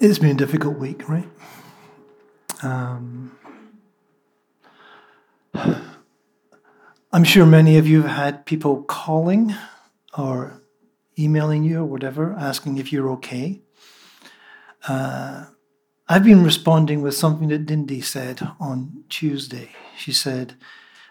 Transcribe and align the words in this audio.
It's 0.00 0.20
been 0.20 0.30
a 0.30 0.34
difficult 0.34 0.78
week, 0.78 1.08
right? 1.08 1.28
Um, 2.62 3.36
I'm 7.12 7.24
sure 7.24 7.44
many 7.44 7.78
of 7.78 7.88
you 7.88 8.02
have 8.02 8.16
had 8.16 8.46
people 8.46 8.84
calling 8.84 9.56
or 10.16 10.62
emailing 11.18 11.64
you 11.64 11.80
or 11.80 11.84
whatever, 11.84 12.32
asking 12.38 12.78
if 12.78 12.92
you're 12.92 13.10
okay. 13.10 13.60
Uh, 14.86 15.46
I've 16.08 16.22
been 16.22 16.44
responding 16.44 17.02
with 17.02 17.14
something 17.14 17.48
that 17.48 17.66
Dindy 17.66 18.00
said 18.00 18.40
on 18.60 19.02
Tuesday. 19.08 19.70
She 19.96 20.12
said, 20.12 20.54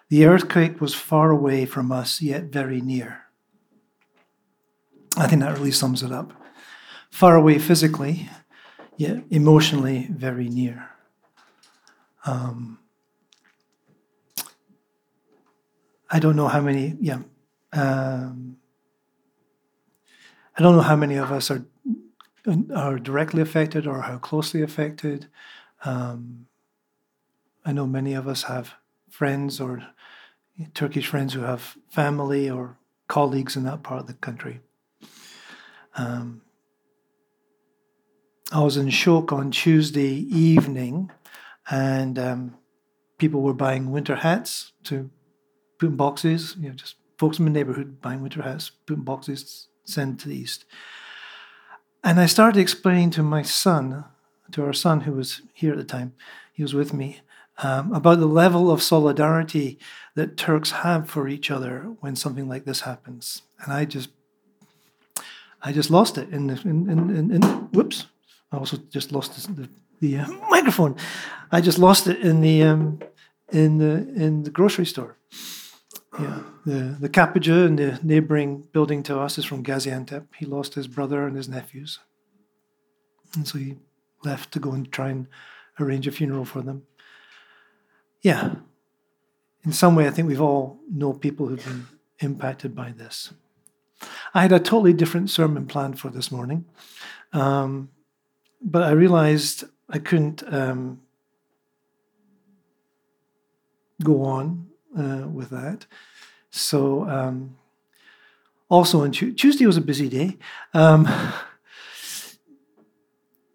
The 0.10 0.26
earthquake 0.26 0.80
was 0.80 0.96
far 0.96 1.30
away 1.30 1.66
from 1.66 1.92
us, 1.92 2.22
yet 2.22 2.46
very 2.46 2.80
near. 2.80 3.24
I 5.18 5.28
think 5.28 5.42
that 5.42 5.58
really 5.58 5.72
sums 5.72 6.04
it 6.04 6.12
up. 6.14 6.32
Far 7.12 7.36
away 7.36 7.60
physically, 7.60 8.30
yet 8.98 9.24
emotionally 9.30 10.08
very 10.12 10.50
near. 10.50 10.90
Um, 12.26 12.80
I 16.10 16.20
don't 16.20 16.36
know 16.36 16.48
how 16.48 16.62
many, 16.62 16.96
yeah. 17.00 17.22
Um, 17.74 18.58
I 20.58 20.64
don't 20.64 20.76
know 20.76 20.82
how 20.82 20.96
many 20.96 21.16
of 21.16 21.32
us 21.32 21.52
are 21.52 21.66
are 22.74 22.98
directly 22.98 23.42
affected 23.42 23.86
or 23.86 24.04
how 24.04 24.18
closely 24.18 24.62
affected. 24.62 25.28
Um, 25.84 26.48
I 27.66 27.74
know 27.74 27.86
many 27.86 28.14
of 28.14 28.28
us 28.28 28.44
have 28.44 28.76
friends 29.10 29.60
or 29.60 29.86
Turkish 30.74 31.08
friends 31.08 31.34
who 31.34 31.42
have 31.42 31.78
family 31.90 32.50
or 32.50 32.78
colleagues 33.08 33.56
in 33.56 33.64
that 33.64 33.84
part 33.84 34.02
of 34.02 34.08
the 34.08 34.14
country. 34.14 34.62
Um, 35.96 36.42
I 38.52 38.62
was 38.62 38.78
in 38.78 38.88
Şok 38.88 39.34
on 39.34 39.52
Tuesday 39.52 40.26
evening, 40.30 41.12
and 41.70 42.18
um, 42.18 42.58
people 43.18 43.42
were 43.42 43.54
buying 43.54 43.92
winter 43.92 44.16
hats 44.16 44.72
to 44.86 45.10
put 45.78 45.90
in 45.90 45.98
boxes. 45.98 46.56
You 46.58 46.70
know, 46.70 46.76
just 46.76 46.96
folks 47.18 47.40
in 47.40 47.46
my 47.46 47.52
neighborhood 47.52 48.02
buying 48.02 48.22
winter 48.22 48.44
hats, 48.44 48.72
put 48.86 48.98
in 48.98 49.04
boxes, 49.04 49.68
send 49.84 50.20
to 50.22 50.30
the 50.30 50.36
east. 50.36 50.64
And 52.06 52.22
I 52.22 52.26
started 52.26 52.60
explaining 52.60 53.10
to 53.12 53.24
my 53.24 53.42
son, 53.42 54.06
to 54.54 54.64
our 54.64 54.74
son 54.74 55.02
who 55.02 55.12
was 55.12 55.42
here 55.54 55.74
at 55.74 55.78
the 55.78 55.84
time, 55.84 56.14
he 56.54 56.64
was 56.64 56.74
with 56.74 56.94
me, 56.94 57.20
um, 57.58 57.92
about 57.92 58.20
the 58.20 58.28
level 58.28 58.72
of 58.72 58.82
solidarity 58.82 59.78
that 60.16 60.38
Turks 60.38 60.72
have 60.72 61.10
for 61.10 61.28
each 61.28 61.52
other 61.52 61.96
when 62.00 62.16
something 62.16 62.48
like 62.48 62.64
this 62.64 62.82
happens. 62.82 63.42
And 63.62 63.74
I 63.74 63.84
just, 63.84 64.10
I 65.62 65.74
just 65.74 65.92
lost 65.92 66.18
it 66.18 66.30
in 66.30 66.48
the, 66.48 66.62
in, 66.62 66.90
in, 66.90 67.10
in, 67.10 67.32
in 67.32 67.42
whoops, 67.74 68.06
I 68.52 68.58
also 68.58 68.78
just 68.90 69.12
lost 69.12 69.56
the, 69.56 69.70
the 70.00 70.20
uh, 70.20 70.28
microphone. 70.50 70.96
I 71.52 71.62
just 71.62 71.80
lost 71.80 72.08
it 72.08 72.20
in 72.20 72.42
the, 72.42 72.64
um, 72.64 73.00
in 73.52 73.78
the, 73.78 74.24
in 74.24 74.44
the 74.44 74.52
grocery 74.52 74.86
store. 74.86 75.18
Yeah, 76.20 76.40
the 76.66 76.98
the 77.00 77.10
Kapıcı 77.10 77.68
in 77.68 77.76
the 77.76 78.00
neighboring 78.02 78.64
building 78.74 79.04
to 79.04 79.20
us 79.20 79.38
is 79.38 79.46
from 79.46 79.64
Gaziantep. 79.64 80.26
He 80.36 80.46
lost 80.46 80.74
his 80.74 80.88
brother 80.88 81.28
and 81.28 81.36
his 81.36 81.48
nephews, 81.48 82.00
and 83.36 83.48
so 83.48 83.60
he 83.60 83.76
left 84.24 84.52
to 84.54 84.60
go 84.60 84.72
and 84.72 84.92
try 84.92 85.10
and 85.10 85.28
arrange 85.80 86.08
a 86.08 86.12
funeral 86.12 86.46
for 86.46 86.64
them. 86.64 86.84
Yeah, 88.22 88.56
in 89.64 89.74
some 89.74 89.96
way, 89.96 90.08
I 90.08 90.12
think 90.12 90.28
we've 90.28 90.42
all 90.42 90.80
know 90.92 91.14
people 91.14 91.48
who've 91.48 91.64
been 91.64 91.86
impacted 92.20 92.74
by 92.74 92.94
this. 92.98 93.34
I 94.34 94.42
had 94.42 94.52
a 94.52 94.60
totally 94.60 94.94
different 94.94 95.30
sermon 95.30 95.68
planned 95.68 96.00
for 96.00 96.10
this 96.10 96.32
morning, 96.32 96.66
um, 97.32 97.90
but 98.62 98.84
I 98.84 98.92
realized 98.92 99.64
I 99.90 100.00
couldn't 100.00 100.44
um, 100.54 101.02
go 104.04 104.24
on 104.24 104.68
uh, 104.98 105.28
with 105.28 105.50
that. 105.50 105.86
So, 106.50 107.08
um, 107.10 107.58
also 108.70 109.04
on 109.04 109.12
Tuesday 109.12 109.66
was 109.66 109.78
a 109.78 109.82
busy 109.82 110.10
day. 110.10 110.38
Um, 110.74 111.08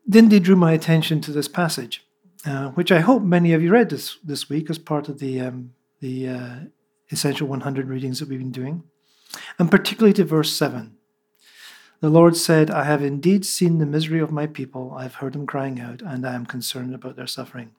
Dindy 0.09 0.41
drew 0.41 0.57
my 0.57 0.73
attention 0.73 1.21
to 1.23 1.33
this 1.33 1.49
passage, 1.49 2.05
uh, 2.45 2.69
which 2.71 2.91
I 2.91 3.01
hope 3.01 3.23
many 3.23 3.53
of 3.53 3.63
you 3.63 3.71
read 3.71 3.91
this 3.91 4.19
this 4.25 4.49
week 4.49 4.69
as 4.69 4.79
part 4.79 5.09
of 5.09 5.19
the 5.19 5.41
um, 5.41 5.75
the 6.01 6.29
uh, 6.29 6.57
essential 7.11 7.47
100 7.47 7.89
readings 7.89 8.19
that 8.19 8.29
we've 8.29 8.39
been 8.39 8.51
doing, 8.51 8.83
and 9.59 9.71
particularly 9.71 10.13
to 10.15 10.25
verse 10.25 10.53
seven. 10.53 10.97
The 12.03 12.11
Lord 12.11 12.37
said, 12.37 12.69
"I 12.69 12.83
have 12.83 13.01
indeed 13.01 13.47
seen 13.47 13.79
the 13.79 13.87
misery 13.87 14.19
of 14.19 14.33
my 14.33 14.49
people. 14.49 14.93
I 14.99 15.05
have 15.05 15.15
heard 15.15 15.35
them 15.35 15.47
crying 15.47 15.81
out, 15.81 16.03
and 16.03 16.27
I 16.27 16.35
am 16.35 16.47
concerned 16.47 16.97
about 16.97 17.15
their 17.15 17.29
suffering." 17.29 17.71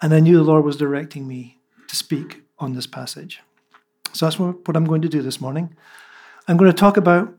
And 0.00 0.14
I 0.14 0.20
knew 0.20 0.38
the 0.38 0.42
Lord 0.42 0.64
was 0.64 0.78
directing 0.78 1.28
me 1.28 1.58
to 1.88 1.94
speak 1.94 2.44
on 2.58 2.72
this 2.72 2.86
passage. 2.86 3.42
So 4.14 4.24
that's 4.24 4.38
what 4.38 4.74
I'm 4.74 4.86
going 4.86 5.02
to 5.02 5.08
do 5.08 5.20
this 5.20 5.38
morning. 5.38 5.76
I'm 6.48 6.56
going 6.56 6.70
to 6.70 6.76
talk 6.76 6.96
about 6.96 7.34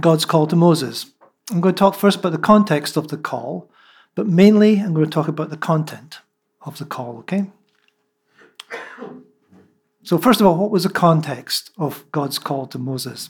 God's 0.00 0.24
call 0.24 0.46
to 0.46 0.56
Moses. 0.56 1.12
I'm 1.50 1.60
going 1.60 1.74
to 1.74 1.78
talk 1.78 1.96
first 1.96 2.20
about 2.20 2.32
the 2.32 2.38
context 2.38 2.96
of 2.96 3.08
the 3.08 3.18
call, 3.18 3.70
but 4.14 4.26
mainly 4.26 4.78
I'm 4.78 4.94
going 4.94 5.04
to 5.04 5.10
talk 5.10 5.28
about 5.28 5.50
the 5.50 5.58
content 5.58 6.20
of 6.62 6.78
the 6.78 6.86
call, 6.86 7.18
okay? 7.18 7.50
So, 10.02 10.16
first 10.16 10.40
of 10.40 10.46
all, 10.46 10.56
what 10.56 10.70
was 10.70 10.84
the 10.84 10.88
context 10.88 11.70
of 11.76 12.10
God's 12.10 12.38
call 12.38 12.66
to 12.68 12.78
Moses? 12.78 13.28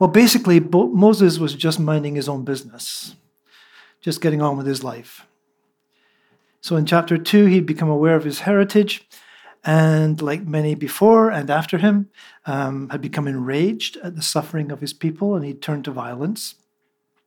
Well, 0.00 0.10
basically, 0.10 0.58
Moses 0.58 1.38
was 1.38 1.54
just 1.54 1.78
minding 1.78 2.16
his 2.16 2.28
own 2.28 2.42
business, 2.42 3.14
just 4.00 4.20
getting 4.20 4.42
on 4.42 4.56
with 4.56 4.66
his 4.66 4.82
life. 4.82 5.26
So, 6.62 6.76
in 6.76 6.86
chapter 6.86 7.16
2, 7.16 7.46
he'd 7.46 7.66
become 7.66 7.90
aware 7.90 8.16
of 8.16 8.24
his 8.24 8.40
heritage 8.40 9.06
and 9.62 10.22
like 10.22 10.46
many 10.46 10.74
before 10.74 11.30
and 11.30 11.50
after 11.50 11.76
him, 11.76 12.08
um, 12.46 12.88
had 12.88 13.02
become 13.02 13.28
enraged 13.28 13.98
at 13.98 14.16
the 14.16 14.22
suffering 14.22 14.72
of 14.72 14.80
his 14.80 14.94
people, 14.94 15.36
and 15.36 15.44
he 15.44 15.52
turned 15.52 15.84
to 15.84 15.90
violence. 15.90 16.54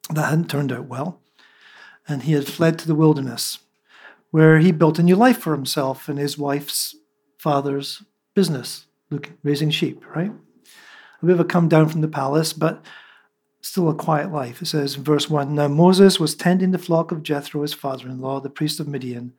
That 0.09 0.29
hadn't 0.31 0.49
turned 0.49 0.71
out 0.71 0.87
well. 0.87 1.21
And 2.07 2.23
he 2.23 2.33
had 2.33 2.47
fled 2.47 2.79
to 2.79 2.87
the 2.87 2.95
wilderness, 2.95 3.59
where 4.31 4.57
he 4.57 4.71
built 4.71 4.99
a 4.99 5.03
new 5.03 5.15
life 5.15 5.37
for 5.37 5.53
himself 5.53 6.09
and 6.09 6.17
his 6.17 6.37
wife's 6.37 6.95
father's 7.37 8.01
business, 8.33 8.87
raising 9.43 9.69
sheep, 9.69 10.03
right? 10.15 10.31
Bit 11.25 11.39
of 11.39 11.47
come 11.47 11.69
down 11.69 11.89
from 11.89 12.01
the 12.01 12.07
palace, 12.07 12.53
but 12.53 12.83
still 13.61 13.89
a 13.89 13.95
quiet 13.95 14.31
life. 14.31 14.61
It 14.61 14.65
says 14.65 14.95
in 14.95 15.03
verse 15.03 15.29
1 15.29 15.55
Now 15.55 15.67
Moses 15.67 16.19
was 16.19 16.35
tending 16.35 16.71
the 16.71 16.77
flock 16.77 17.11
of 17.11 17.23
Jethro, 17.23 17.61
his 17.61 17.73
father 17.73 18.07
in 18.07 18.19
law, 18.19 18.39
the 18.39 18.49
priest 18.49 18.79
of 18.79 18.87
Midian 18.87 19.33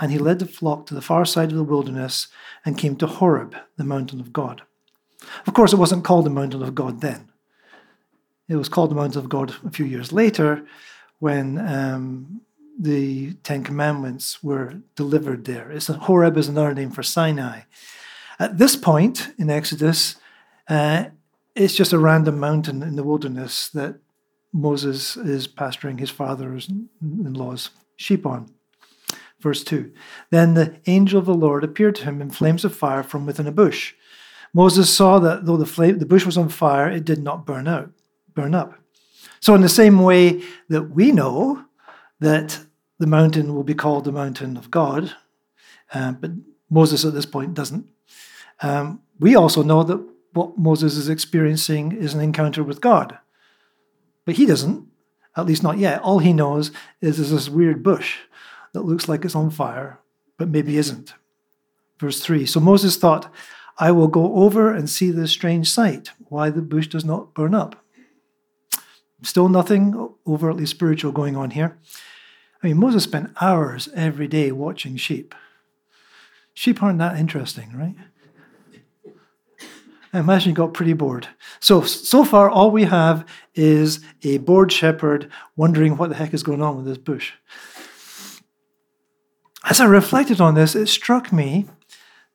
and 0.00 0.10
he 0.10 0.18
led 0.18 0.38
the 0.38 0.46
flock 0.46 0.86
to 0.86 0.94
the 0.94 1.02
far 1.02 1.24
side 1.24 1.50
of 1.50 1.56
the 1.56 1.62
wilderness 1.62 2.28
and 2.64 2.78
came 2.78 2.96
to 2.96 3.06
Horeb, 3.06 3.54
the 3.76 3.84
mountain 3.84 4.18
of 4.18 4.32
God. 4.32 4.62
Of 5.46 5.52
course, 5.52 5.74
it 5.74 5.78
wasn't 5.78 6.04
called 6.04 6.24
the 6.24 6.30
mountain 6.30 6.62
of 6.62 6.74
God 6.74 7.02
then. 7.02 7.30
It 8.48 8.56
was 8.56 8.70
called 8.70 8.90
the 8.90 8.94
mountain 8.94 9.18
of 9.18 9.28
God 9.28 9.54
a 9.64 9.70
few 9.70 9.84
years 9.84 10.10
later 10.10 10.66
when 11.18 11.58
um, 11.58 12.40
the 12.78 13.34
Ten 13.44 13.62
Commandments 13.62 14.42
were 14.42 14.80
delivered 14.96 15.44
there. 15.44 15.70
It's, 15.70 15.88
Horeb 15.88 16.38
is 16.38 16.48
another 16.48 16.74
name 16.74 16.90
for 16.90 17.02
Sinai. 17.02 17.60
At 18.38 18.56
this 18.56 18.74
point 18.76 19.28
in 19.38 19.50
Exodus, 19.50 20.16
uh, 20.66 21.06
it's 21.54 21.74
just 21.74 21.92
a 21.92 21.98
random 21.98 22.38
mountain 22.38 22.82
in 22.82 22.96
the 22.96 23.04
wilderness 23.04 23.68
that 23.70 23.96
Moses 24.52 25.16
is 25.16 25.46
pasturing 25.46 25.98
his 25.98 26.10
father's 26.10 26.68
in 26.68 27.34
law's 27.34 27.70
sheep 27.96 28.26
on. 28.26 28.52
Verse 29.40 29.64
2 29.64 29.92
Then 30.30 30.54
the 30.54 30.76
angel 30.86 31.18
of 31.18 31.26
the 31.26 31.34
Lord 31.34 31.64
appeared 31.64 31.94
to 31.96 32.04
him 32.04 32.20
in 32.20 32.30
flames 32.30 32.64
of 32.64 32.74
fire 32.74 33.02
from 33.02 33.26
within 33.26 33.46
a 33.46 33.52
bush. 33.52 33.94
Moses 34.52 34.94
saw 34.94 35.18
that 35.20 35.46
though 35.46 35.56
the, 35.56 35.66
flame, 35.66 35.98
the 35.98 36.06
bush 36.06 36.26
was 36.26 36.36
on 36.36 36.48
fire, 36.48 36.90
it 36.90 37.04
did 37.04 37.22
not 37.22 37.46
burn 37.46 37.68
out, 37.68 37.90
burn 38.34 38.54
up. 38.54 38.74
So, 39.40 39.54
in 39.54 39.62
the 39.62 39.68
same 39.68 40.02
way 40.02 40.42
that 40.68 40.90
we 40.90 41.12
know 41.12 41.64
that 42.18 42.60
the 42.98 43.06
mountain 43.06 43.54
will 43.54 43.64
be 43.64 43.74
called 43.74 44.04
the 44.04 44.12
mountain 44.12 44.56
of 44.56 44.70
God, 44.70 45.14
uh, 45.94 46.12
but 46.12 46.32
Moses 46.68 47.04
at 47.04 47.14
this 47.14 47.26
point 47.26 47.54
doesn't, 47.54 47.88
um, 48.60 49.00
we 49.18 49.36
also 49.36 49.62
know 49.62 49.82
that 49.84 50.06
what 50.32 50.58
Moses 50.58 50.96
is 50.96 51.08
experiencing 51.08 51.92
is 51.92 52.14
an 52.14 52.20
encounter 52.20 52.62
with 52.62 52.80
God. 52.80 53.18
But 54.24 54.36
he 54.36 54.46
doesn't, 54.46 54.86
at 55.36 55.46
least 55.46 55.62
not 55.62 55.78
yet. 55.78 56.00
All 56.02 56.18
he 56.18 56.32
knows 56.32 56.70
is 57.00 57.16
there's 57.16 57.30
this 57.30 57.48
weird 57.48 57.82
bush 57.82 58.18
that 58.72 58.82
looks 58.82 59.08
like 59.08 59.24
it's 59.24 59.34
on 59.34 59.50
fire, 59.50 59.98
but 60.38 60.48
maybe 60.48 60.76
isn't. 60.76 61.14
Verse 61.98 62.20
3 62.20 62.46
So 62.46 62.60
Moses 62.60 62.96
thought, 62.96 63.32
I 63.78 63.92
will 63.92 64.08
go 64.08 64.34
over 64.36 64.72
and 64.72 64.90
see 64.90 65.10
this 65.10 65.30
strange 65.30 65.70
sight, 65.70 66.10
why 66.28 66.50
the 66.50 66.62
bush 66.62 66.86
does 66.86 67.04
not 67.04 67.34
burn 67.34 67.54
up. 67.54 67.84
Still 69.22 69.48
nothing 69.48 70.10
overtly 70.26 70.66
spiritual 70.66 71.12
going 71.12 71.36
on 71.36 71.50
here. 71.50 71.78
I 72.62 72.68
mean, 72.68 72.78
Moses 72.78 73.04
spent 73.04 73.32
hours 73.40 73.88
every 73.94 74.28
day 74.28 74.52
watching 74.52 74.96
sheep. 74.96 75.34
Sheep 76.52 76.82
aren't 76.82 76.98
that 76.98 77.18
interesting, 77.18 77.72
right? 77.74 77.96
I 80.12 80.18
imagine 80.18 80.50
he 80.50 80.54
got 80.54 80.74
pretty 80.74 80.92
bored. 80.92 81.28
So, 81.60 81.82
so 81.82 82.24
far, 82.24 82.50
all 82.50 82.70
we 82.70 82.84
have 82.84 83.24
is 83.54 84.00
a 84.22 84.38
bored 84.38 84.72
shepherd 84.72 85.30
wondering 85.56 85.96
what 85.96 86.10
the 86.10 86.16
heck 86.16 86.34
is 86.34 86.42
going 86.42 86.62
on 86.62 86.76
with 86.76 86.86
this 86.86 86.98
bush. 86.98 87.32
As 89.68 89.80
I 89.80 89.84
reflected 89.84 90.40
on 90.40 90.54
this, 90.54 90.74
it 90.74 90.86
struck 90.86 91.32
me 91.32 91.66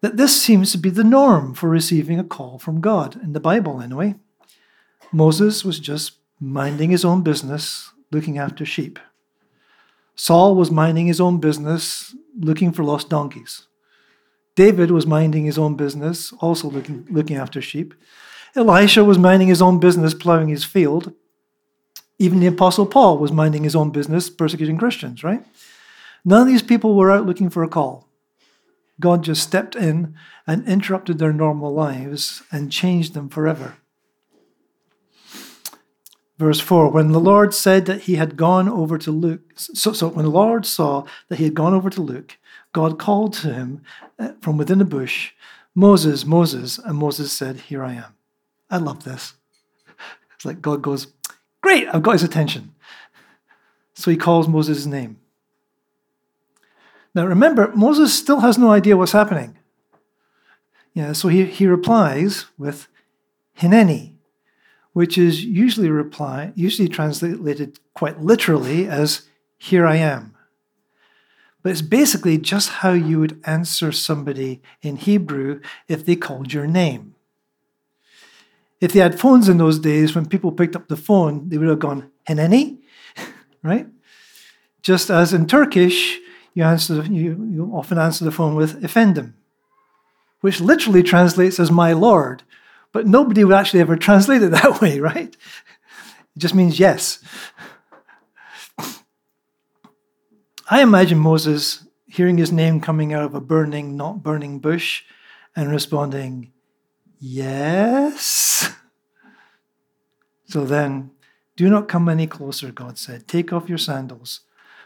that 0.01 0.17
this 0.17 0.39
seems 0.39 0.71
to 0.71 0.77
be 0.77 0.89
the 0.89 1.03
norm 1.03 1.53
for 1.53 1.67
receiving 1.67 2.19
a 2.19 2.23
call 2.23 2.59
from 2.59 2.79
God, 2.79 3.21
in 3.21 3.33
the 3.33 3.39
Bible 3.39 3.81
anyway. 3.81 4.15
Moses 5.11 5.65
was 5.65 5.79
just 5.79 6.13
minding 6.39 6.91
his 6.91 7.03
own 7.03 7.23
business, 7.23 7.91
looking 8.11 8.37
after 8.37 8.65
sheep. 8.65 8.99
Saul 10.15 10.55
was 10.55 10.71
minding 10.71 11.07
his 11.07 11.19
own 11.19 11.39
business, 11.39 12.15
looking 12.39 12.71
for 12.71 12.83
lost 12.83 13.09
donkeys. 13.09 13.67
David 14.55 14.91
was 14.91 15.05
minding 15.05 15.45
his 15.45 15.57
own 15.57 15.75
business, 15.75 16.33
also 16.39 16.69
looking, 16.69 17.05
looking 17.09 17.35
after 17.35 17.61
sheep. 17.61 17.93
Elisha 18.55 19.03
was 19.03 19.17
minding 19.17 19.49
his 19.49 19.61
own 19.61 19.79
business, 19.79 20.13
plowing 20.13 20.47
his 20.47 20.63
field. 20.63 21.13
Even 22.17 22.39
the 22.39 22.47
Apostle 22.47 22.85
Paul 22.85 23.17
was 23.17 23.33
minding 23.33 23.63
his 23.63 23.75
own 23.75 23.91
business, 23.91 24.29
persecuting 24.29 24.77
Christians, 24.77 25.23
right? 25.23 25.43
None 26.23 26.41
of 26.41 26.47
these 26.47 26.63
people 26.63 26.95
were 26.95 27.11
out 27.11 27.25
looking 27.25 27.49
for 27.49 27.63
a 27.63 27.67
call. 27.67 28.07
God 28.99 29.23
just 29.23 29.43
stepped 29.43 29.75
in 29.75 30.15
and 30.47 30.65
interrupted 30.67 31.19
their 31.19 31.33
normal 31.33 31.73
lives 31.73 32.43
and 32.51 32.71
changed 32.71 33.13
them 33.13 33.27
forever. 33.27 33.75
Verse 36.37 36.59
4 36.59 36.89
When 36.89 37.11
the 37.11 37.19
Lord 37.19 37.53
said 37.53 37.85
that 37.85 38.03
he 38.03 38.15
had 38.15 38.37
gone 38.37 38.69
over 38.69 38.97
to 38.97 39.11
Luke, 39.11 39.41
so, 39.55 39.93
so 39.93 40.09
when 40.09 40.25
the 40.25 40.31
Lord 40.31 40.65
saw 40.65 41.05
that 41.29 41.37
he 41.37 41.45
had 41.45 41.53
gone 41.53 41.73
over 41.73 41.89
to 41.89 42.01
Luke, 42.01 42.37
God 42.73 42.99
called 42.99 43.33
to 43.33 43.53
him 43.53 43.81
Uh, 44.17 44.31
from 44.41 44.57
within 44.57 44.81
a 44.81 44.85
bush, 44.85 45.31
Moses, 45.73 46.25
Moses. 46.25 46.77
And 46.77 46.97
Moses 46.97 47.31
said, 47.31 47.57
Here 47.61 47.83
I 47.83 47.93
am. 47.93 48.15
I 48.69 48.77
love 48.77 49.03
this. 49.03 49.33
It's 50.35 50.45
like 50.45 50.61
God 50.61 50.81
goes, 50.81 51.07
Great, 51.61 51.87
I've 51.91 52.03
got 52.03 52.13
his 52.13 52.23
attention. 52.23 52.75
So 53.93 54.11
he 54.11 54.17
calls 54.17 54.47
Moses' 54.47 54.85
name. 54.85 55.17
Now 57.15 57.25
remember, 57.25 57.71
Moses 57.73 58.13
still 58.13 58.41
has 58.41 58.57
no 58.57 58.71
idea 58.71 58.97
what's 58.97 59.13
happening. 59.13 59.57
Yeah, 60.93 61.13
so 61.13 61.29
he, 61.29 61.45
he 61.45 61.65
replies 61.65 62.45
with 62.57 62.87
Hineni, 63.59 64.13
which 64.93 65.17
is 65.17 65.43
usually 65.43 65.89
reply, 65.89 66.51
usually 66.55 66.89
translated 66.89 67.79
quite 67.93 68.21
literally 68.21 68.87
as 68.87 69.23
here 69.57 69.85
I 69.85 69.95
am. 69.95 70.34
But 71.65 71.71
it's 71.71 71.81
basically 71.81 72.37
just 72.37 72.69
how 72.69 72.91
you 72.91 73.19
would 73.19 73.41
answer 73.43 73.91
somebody 73.91 74.61
in 74.83 74.97
Hebrew 74.97 75.61
if 75.87 76.05
they 76.05 76.15
called 76.15 76.53
your 76.53 76.67
name. 76.67 77.15
If 78.79 78.93
they 78.93 78.99
had 78.99 79.19
phones 79.19 79.49
in 79.49 79.57
those 79.57 79.79
days, 79.79 80.13
when 80.13 80.27
people 80.27 80.51
picked 80.51 80.75
up 80.75 80.89
the 80.89 80.95
phone, 80.95 81.49
they 81.49 81.57
would 81.57 81.67
have 81.67 81.79
gone, 81.79 82.11
Hineni, 82.29 82.77
right? 83.63 83.87
Just 84.83 85.09
as 85.09 85.33
in 85.33 85.47
Turkish, 85.47 86.19
you, 86.53 86.63
answer, 86.63 87.03
you, 87.03 87.43
you 87.51 87.71
often 87.73 87.97
answer 87.97 88.23
the 88.23 88.31
phone 88.31 88.53
with 88.53 88.79
Efendim, 88.83 89.33
which 90.41 90.61
literally 90.61 91.01
translates 91.01 91.59
as 91.59 91.71
my 91.71 91.93
Lord, 91.93 92.43
but 92.91 93.07
nobody 93.07 93.43
would 93.43 93.55
actually 93.55 93.79
ever 93.79 93.95
translate 93.95 94.43
it 94.43 94.51
that 94.51 94.81
way, 94.81 94.99
right? 94.99 95.35
It 95.35 96.37
just 96.37 96.53
means 96.53 96.77
yes. 96.79 97.23
I 100.67 100.81
imagine 100.81 101.19
Moses 101.19 101.85
hearing 102.07 102.37
his 102.37 102.51
name 102.51 102.81
coming 102.81 103.13
out 103.13 103.23
of 103.23 103.35
a 103.35 103.41
burning, 103.41 103.95
not 103.95 104.23
burning 104.23 104.59
bush 104.59 105.03
and 105.55 105.71
responding, 105.71 106.51
Yes. 107.19 108.71
So 110.47 110.63
then, 110.63 111.09
do 111.55 111.69
not 111.69 111.87
come 111.87 112.07
any 112.07 112.27
closer, 112.27 112.71
God 112.71 112.99
said. 112.99 113.27
Take 113.27 113.51
off 113.51 113.67
your 113.67 113.79
sandals, 113.79 114.41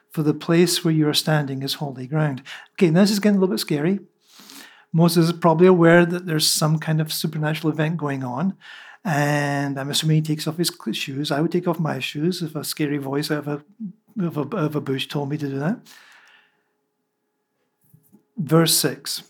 for 0.09 0.23
the 0.23 0.33
place 0.33 0.83
where 0.83 0.93
you 0.93 1.07
are 1.09 1.13
standing 1.13 1.63
is 1.63 1.75
holy 1.75 2.07
ground. 2.07 2.41
Okay, 2.73 2.89
now 2.89 3.01
this 3.01 3.11
is 3.11 3.19
getting 3.19 3.35
a 3.35 3.39
little 3.41 3.53
bit 3.53 3.59
scary. 3.59 3.99
Moses 4.93 5.27
is 5.27 5.33
probably 5.33 5.67
aware 5.67 6.05
that 6.05 6.25
there's 6.25 6.47
some 6.47 6.79
kind 6.79 7.01
of 7.01 7.11
supernatural 7.11 7.73
event 7.73 7.97
going 7.97 8.23
on. 8.23 8.55
And 9.03 9.77
I'm 9.77 9.89
assuming 9.89 10.15
he 10.15 10.21
takes 10.21 10.47
off 10.47 10.57
his 10.57 10.71
shoes. 10.93 11.29
I 11.29 11.41
would 11.41 11.51
take 11.51 11.67
off 11.67 11.79
my 11.79 11.99
shoes 11.99 12.41
if 12.41 12.55
a 12.55 12.63
scary 12.63 12.97
voice 12.97 13.29
out 13.29 13.39
of 13.39 13.47
a 13.47 13.63
of 14.19 14.53
of 14.53 14.75
a 14.75 14.81
bush 14.81 15.07
told 15.07 15.29
me 15.29 15.37
to 15.37 15.47
do 15.47 15.59
that. 15.59 15.79
Verse 18.37 18.75
6 18.75 19.23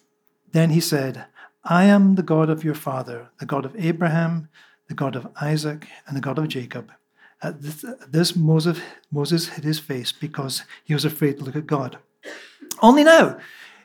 Then 0.51 0.69
he 0.69 0.79
said, 0.79 1.25
I 1.63 1.85
am 1.85 2.15
the 2.15 2.23
God 2.23 2.49
of 2.49 2.63
your 2.63 2.75
father, 2.75 3.29
the 3.39 3.45
God 3.45 3.65
of 3.65 3.75
Abraham, 3.77 4.49
the 4.87 4.93
God 4.93 5.15
of 5.15 5.27
Isaac, 5.41 5.87
and 6.07 6.15
the 6.15 6.21
God 6.21 6.37
of 6.37 6.47
Jacob. 6.47 6.91
At 7.41 7.61
this, 7.61 7.85
this 8.07 8.35
Moses, 8.35 8.79
Moses 9.11 9.49
hid 9.49 9.63
his 9.63 9.79
face 9.79 10.11
because 10.11 10.63
he 10.83 10.93
was 10.93 11.05
afraid 11.05 11.37
to 11.37 11.43
look 11.43 11.55
at 11.55 11.67
God. 11.67 11.97
Only 12.81 13.03
now, 13.03 13.37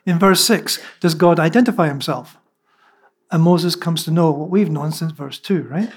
in 0.05 0.19
verse 0.19 0.43
6, 0.43 0.79
does 0.99 1.15
God 1.15 1.39
identify 1.39 1.87
himself. 1.87 2.37
And 3.31 3.41
Moses 3.41 3.75
comes 3.75 4.03
to 4.03 4.11
know 4.11 4.31
what 4.31 4.49
we've 4.49 4.69
known 4.69 4.91
since 4.91 5.11
verse 5.11 5.39
2, 5.39 5.63
right? 5.63 5.89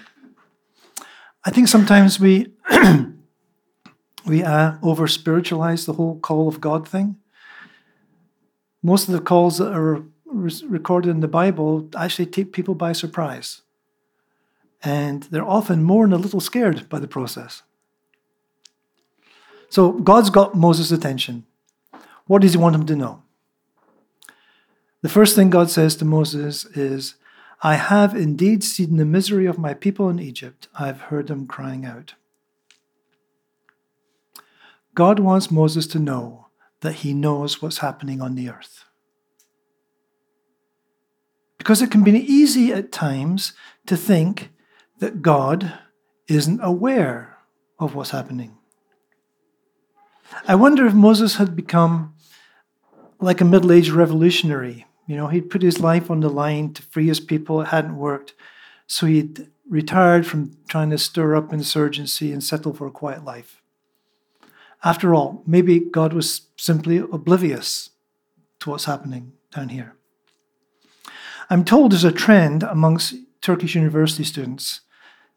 I 1.45 1.51
think 1.51 1.69
sometimes 1.69 2.19
we 2.19 2.53
we 4.29 4.43
uh, 4.43 4.75
over 4.83 5.07
spiritualize 5.07 5.87
the 5.87 5.95
whole 5.95 6.19
call 6.19 6.49
of 6.49 6.61
God 6.61 6.87
thing. 6.87 7.17
Most 8.83 9.09
of 9.09 9.15
the 9.15 9.21
calls 9.21 9.59
that 9.59 9.73
are 9.73 10.03
re- 10.25 10.63
recorded 10.67 11.11
in 11.11 11.21
the 11.21 11.29
Bible 11.29 11.89
actually 11.97 12.27
take 12.27 12.53
people 12.53 12.75
by 12.75 12.93
surprise. 12.93 13.63
And 14.83 15.25
they're 15.25 15.45
often 15.45 15.83
more 15.83 16.05
than 16.05 16.13
a 16.13 16.19
little 16.19 16.41
scared 16.41 16.89
by 16.89 16.99
the 17.01 17.09
process. 17.09 17.63
So 19.69 19.93
God's 19.93 20.31
got 20.31 20.55
Moses' 20.55 20.93
attention. 20.93 21.45
What 22.27 22.43
does 22.43 22.53
he 22.53 22.59
want 22.59 22.77
him 22.77 22.87
to 22.87 22.97
know? 22.97 23.23
The 25.03 25.09
first 25.09 25.35
thing 25.35 25.51
God 25.51 25.71
says 25.71 25.97
to 25.97 26.05
Moses 26.05 26.65
is, 26.77 27.15
I 27.63 27.75
have 27.75 28.15
indeed 28.15 28.63
seen 28.63 28.97
the 28.97 29.05
misery 29.05 29.47
of 29.47 29.59
my 29.59 29.75
people 29.75 30.09
in 30.09 30.21
Egypt. 30.21 30.69
I 30.79 30.87
have 30.87 31.03
heard 31.03 31.27
them 31.27 31.47
crying 31.47 31.85
out. 31.85 32.15
God 34.99 35.21
wants 35.21 35.49
Moses 35.49 35.87
to 35.87 36.01
know 36.01 36.49
that 36.81 37.07
he 37.07 37.15
knows 37.15 37.63
what's 37.63 37.79
happening 37.79 38.21
on 38.21 38.35
the 38.35 38.51
earth. 38.51 38.85
Because 41.57 41.81
it 41.81 41.93
can 41.93 42.03
be 42.03 42.11
easy 42.11 42.73
at 42.73 42.91
times 42.91 43.53
to 43.87 43.97
think 43.97 44.51
that 44.99 45.23
God 45.23 45.73
isn't 46.27 46.59
aware 46.61 47.39
of 47.79 47.95
what's 47.95 48.11
happening. 48.11 48.59
I 50.49 50.57
wonder 50.57 50.85
if 50.85 50.95
Moses 50.95 51.37
had 51.37 51.55
become 51.55 52.17
like 53.21 53.41
a 53.41 53.45
middle 53.45 53.71
aged 53.71 53.93
revolutionary. 53.93 54.85
You 55.07 55.15
know, 55.15 55.29
he'd 55.29 55.49
put 55.49 55.63
his 55.63 55.79
life 55.79 56.11
on 56.11 56.19
the 56.19 56.29
line 56.29 56.73
to 56.73 56.83
free 56.83 57.07
his 57.07 57.21
people, 57.21 57.61
it 57.61 57.69
hadn't 57.69 57.99
worked. 57.99 58.35
So 58.89 59.07
he'd 59.07 59.47
retired 59.71 60.27
from 60.27 60.57
trying 60.69 60.91
to 60.91 60.99
stir 60.99 61.37
up 61.37 61.53
insurgency 61.53 62.33
and 62.33 62.43
settle 62.43 62.75
for 62.75 62.89
a 62.89 62.91
quiet 62.91 63.25
life. 63.25 63.58
After 64.85 65.15
all, 65.15 65.43
maybe 65.47 65.81
God 65.81 66.13
was 66.13 66.43
simply 66.57 66.99
oblivious 66.99 67.91
to 68.61 68.71
what's 68.71 68.85
happening 68.85 69.33
down 69.55 69.71
here. 69.71 69.95
I'm 71.51 71.65
told 71.65 71.93
there's 71.93 72.05
a 72.05 72.13
trend 72.13 72.63
amongst 72.63 73.15
Turkish 73.41 73.75
university 73.75 74.25
students 74.25 74.83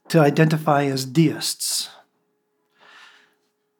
to 0.09 0.19
identify 0.19 0.83
as 0.85 1.05
deists. 1.05 1.89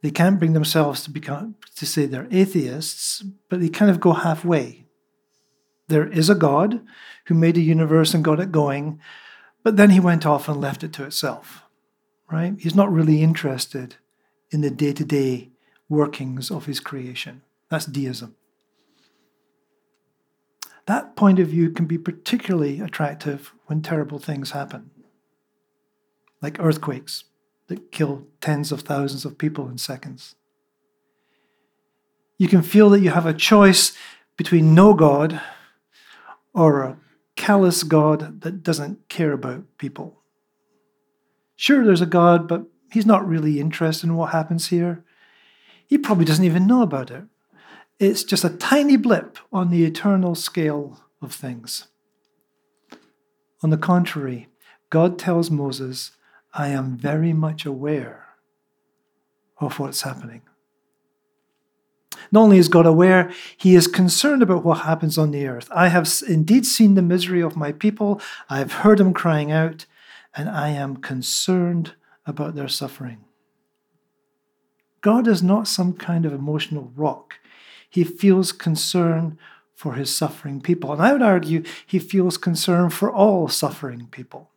They 0.01 0.11
can't 0.11 0.39
bring 0.39 0.53
themselves 0.53 1.03
to 1.03 1.11
become 1.11 1.55
to 1.75 1.85
say 1.85 2.05
they're 2.05 2.27
atheists, 2.31 3.23
but 3.49 3.59
they 3.59 3.69
kind 3.69 3.91
of 3.91 3.99
go 3.99 4.13
halfway. 4.13 4.85
There 5.89 6.07
is 6.07 6.29
a 6.29 6.35
God 6.35 6.81
who 7.25 7.35
made 7.35 7.57
a 7.57 7.61
universe 7.61 8.13
and 8.13 8.23
got 8.23 8.39
it 8.39 8.51
going, 8.51 8.99
but 9.63 9.77
then 9.77 9.91
he 9.91 9.99
went 9.99 10.25
off 10.25 10.47
and 10.47 10.59
left 10.59 10.83
it 10.83 10.93
to 10.93 11.03
itself. 11.03 11.63
Right? 12.31 12.55
He's 12.57 12.75
not 12.75 12.91
really 12.91 13.21
interested 13.21 13.95
in 14.51 14.61
the 14.61 14.71
day 14.71 14.93
to 14.93 15.03
day 15.03 15.50
workings 15.91 16.50
of 16.50 16.65
his 16.67 16.79
creation. 16.79 17.41
That's 17.69 17.86
deism. 17.86 18.36
That 20.88 21.15
point 21.15 21.38
of 21.38 21.50
view 21.50 21.69
can 21.69 21.86
be 21.86 21.98
particularly 21.98 22.79
attractive 22.79 23.53
when 23.65 23.81
terrible 23.81 24.17
things 24.17 24.51
happen, 24.51 24.89
like 26.41 26.60
earthquakes 26.60 27.25
that 27.67 27.91
kill 27.91 28.25
tens 28.39 28.71
of 28.71 28.81
thousands 28.81 29.25
of 29.25 29.38
people 29.38 29.69
in 29.69 29.77
seconds. 29.77 30.36
You 32.38 32.48
can 32.48 32.62
feel 32.62 32.89
that 32.89 33.01
you 33.01 33.12
have 33.12 33.25
a 33.27 33.33
choice 33.33 33.95
between 34.38 34.74
no 34.74 34.93
God 34.93 35.41
or 36.53 36.81
a 36.81 36.98
callous 37.36 37.83
God 37.83 38.41
that 38.41 38.63
doesn't 38.63 39.10
care 39.10 39.33
about 39.33 39.65
people. 39.77 40.21
Sure, 41.55 41.86
there's 41.86 42.01
a 42.01 42.07
God, 42.07 42.48
but 42.48 42.63
he's 42.91 43.05
not 43.05 43.27
really 43.27 43.60
interested 43.60 44.07
in 44.07 44.15
what 44.15 44.31
happens 44.31 44.69
here. 44.69 45.03
He 45.91 45.98
probably 45.98 46.24
doesn't 46.24 46.45
even 46.45 46.67
know 46.67 46.83
about 46.83 47.12
it. 47.12 47.25
It's 48.00 48.24
just 48.24 48.45
a 48.45 48.50
tiny 48.50 48.95
blip 48.95 49.38
on 49.51 49.69
the 49.69 49.83
eternal 49.83 50.36
scale 50.36 51.01
of 51.21 51.33
things. 51.33 51.89
On 53.62 53.71
the 53.71 53.77
contrary, 53.77 54.48
God 54.89 55.19
tells 55.19 55.51
Moses, 55.51 56.12
I 56.53 56.69
am 56.69 56.95
very 56.98 57.33
much 57.33 57.65
aware 57.65 58.25
of 59.57 59.79
what's 59.79 60.03
happening. 60.03 60.43
Not 62.31 62.43
only 62.43 62.57
is 62.57 62.69
God 62.69 62.86
aware, 62.86 63.29
he 63.57 63.75
is 63.75 63.88
concerned 63.88 64.41
about 64.41 64.63
what 64.63 64.86
happens 64.86 65.17
on 65.17 65.31
the 65.31 65.45
earth. 65.45 65.67
I 65.75 65.89
have 65.89 66.10
indeed 66.25 66.65
seen 66.65 66.95
the 66.95 67.01
misery 67.01 67.41
of 67.41 67.57
my 67.57 67.74
people, 67.74 68.21
I 68.50 68.60
have 68.60 68.71
heard 68.71 69.00
them 69.00 69.13
crying 69.13 69.51
out, 69.51 69.88
and 70.33 70.48
I 70.48 70.69
am 70.69 70.95
concerned 70.95 71.95
about 72.25 72.55
their 72.55 72.69
suffering. 72.69 73.25
God 75.01 75.27
is 75.27 75.41
not 75.41 75.67
some 75.67 75.93
kind 75.93 76.25
of 76.25 76.34
emotional 76.34 76.91
rock. 76.96 77.36
He 77.89 78.03
feels 78.03 78.51
concern 78.51 79.38
for 79.75 79.96
his 79.96 80.15
suffering 80.15 80.62
people. 80.62 80.93
And 80.93 81.01
I 81.01 81.12
would 81.12 81.24
argue 81.24 81.63
he 81.86 81.98
feels 81.98 82.38
concern 82.38 82.91
for 82.91 83.12
all 83.12 83.48
suffering 83.48 84.08
people. 84.12 84.51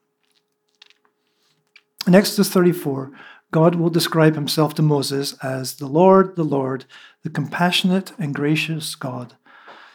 In 2.06 2.14
Exodus 2.14 2.50
34, 2.50 3.10
God 3.50 3.76
will 3.76 3.88
describe 3.88 4.34
himself 4.34 4.74
to 4.74 4.82
Moses 4.82 5.34
as 5.42 5.76
the 5.76 5.86
Lord, 5.86 6.36
the 6.36 6.44
Lord, 6.44 6.84
the 7.22 7.30
compassionate 7.30 8.12
and 8.18 8.34
gracious 8.34 8.94
God, 8.94 9.36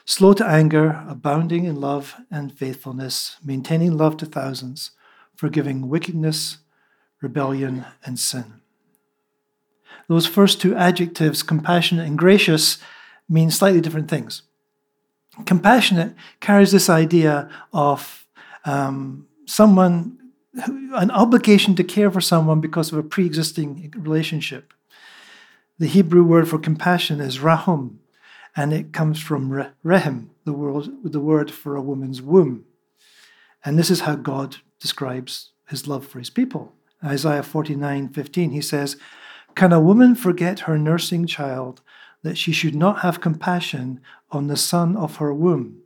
slow 0.06 0.34
to 0.34 0.48
anger, 0.48 1.06
abounding 1.08 1.65
in 1.65 1.79
love 1.79 2.15
and 2.32 2.51
faithfulness, 2.58 3.38
maintaining 3.46 3.96
love 3.96 4.18
to 4.18 4.25
thousands, 4.25 4.91
forgiving 5.36 5.89
wickedness, 5.89 6.58
rebellion, 7.22 7.86
and 8.03 8.18
sin. 8.18 8.58
Those 10.09 10.25
first 10.25 10.59
two 10.59 10.75
adjectives, 10.75 11.43
compassionate 11.43 12.07
and 12.07 12.17
gracious, 12.17 12.79
mean 13.29 13.51
slightly 13.51 13.79
different 13.79 14.09
things. 14.09 14.41
Compassionate 15.45 16.15
carries 16.39 16.71
this 16.71 16.89
idea 16.89 17.47
of 17.71 18.25
um, 18.65 19.27
someone, 19.45 20.17
an 20.95 21.11
obligation 21.11 21.75
to 21.75 21.83
care 21.83 22.09
for 22.09 22.21
someone 22.21 22.59
because 22.59 22.91
of 22.91 22.97
a 22.97 23.03
pre 23.03 23.27
existing 23.27 23.93
relationship. 23.95 24.73
The 25.77 25.87
Hebrew 25.87 26.23
word 26.23 26.49
for 26.49 26.57
compassion 26.57 27.21
is 27.21 27.39
rahum, 27.39 27.99
and 28.55 28.73
it 28.73 28.91
comes 28.91 29.21
from 29.21 29.51
rehem, 29.85 30.29
the 30.43 30.53
word, 30.53 30.87
the 31.03 31.19
word 31.19 31.51
for 31.51 31.75
a 31.75 31.83
woman's 31.83 32.19
womb. 32.19 32.65
And 33.63 33.77
this 33.77 33.91
is 33.91 34.01
how 34.01 34.15
God 34.15 34.57
describes 34.79 35.51
his 35.69 35.87
love 35.87 36.07
for 36.07 36.17
his 36.17 36.31
people. 36.31 36.73
Isaiah 37.03 37.43
49 37.43 38.09
15, 38.09 38.49
he 38.49 38.61
says, 38.61 38.97
can 39.56 39.74
a 39.74 39.79
woman 39.79 40.15
forget 40.15 40.62
her 40.62 40.77
nursing 40.77 41.25
child, 41.25 41.82
that 42.24 42.38
she 42.38 42.51
should 42.51 42.75
not 42.75 43.00
have 43.00 43.22
compassion 43.22 44.01
on 44.32 44.48
the 44.48 44.58
son 44.58 44.96
of 44.96 45.18
her 45.18 45.34
womb, 45.34 45.82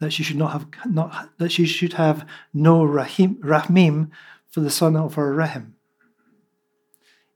that 0.00 0.12
she 0.12 0.22
should 0.22 0.36
not 0.36 0.52
have 0.52 0.66
not 0.86 1.30
that 1.38 1.50
she 1.50 1.66
should 1.66 1.94
have 1.94 2.26
no 2.52 2.84
rahim, 2.84 3.38
rahmim 3.40 4.10
for 4.48 4.60
the 4.60 4.70
son 4.70 4.96
of 4.96 5.14
her 5.14 5.34
rahim? 5.34 5.74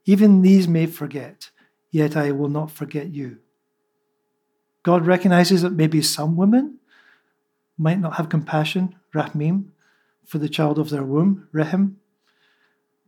Even 0.05 0.43
these 0.43 0.67
may 0.67 0.87
forget, 0.87 1.51
yet 1.91 2.17
I 2.17 2.33
will 2.33 2.49
not 2.49 2.71
forget 2.71 3.09
you. 3.11 3.39
God 4.83 5.07
recognizes 5.07 5.62
that 5.62 5.73
maybe 5.73 6.03
some 6.03 6.37
women 6.37 6.79
might 7.79 8.01
not 8.01 8.15
have 8.15 8.29
compassion, 8.29 8.97
rahmim, 9.15 9.73
for 10.25 10.39
the 10.39 10.49
child 10.49 10.79
of 10.79 10.91
their 10.91 11.05
womb, 11.05 11.49
rahim, 11.53 11.99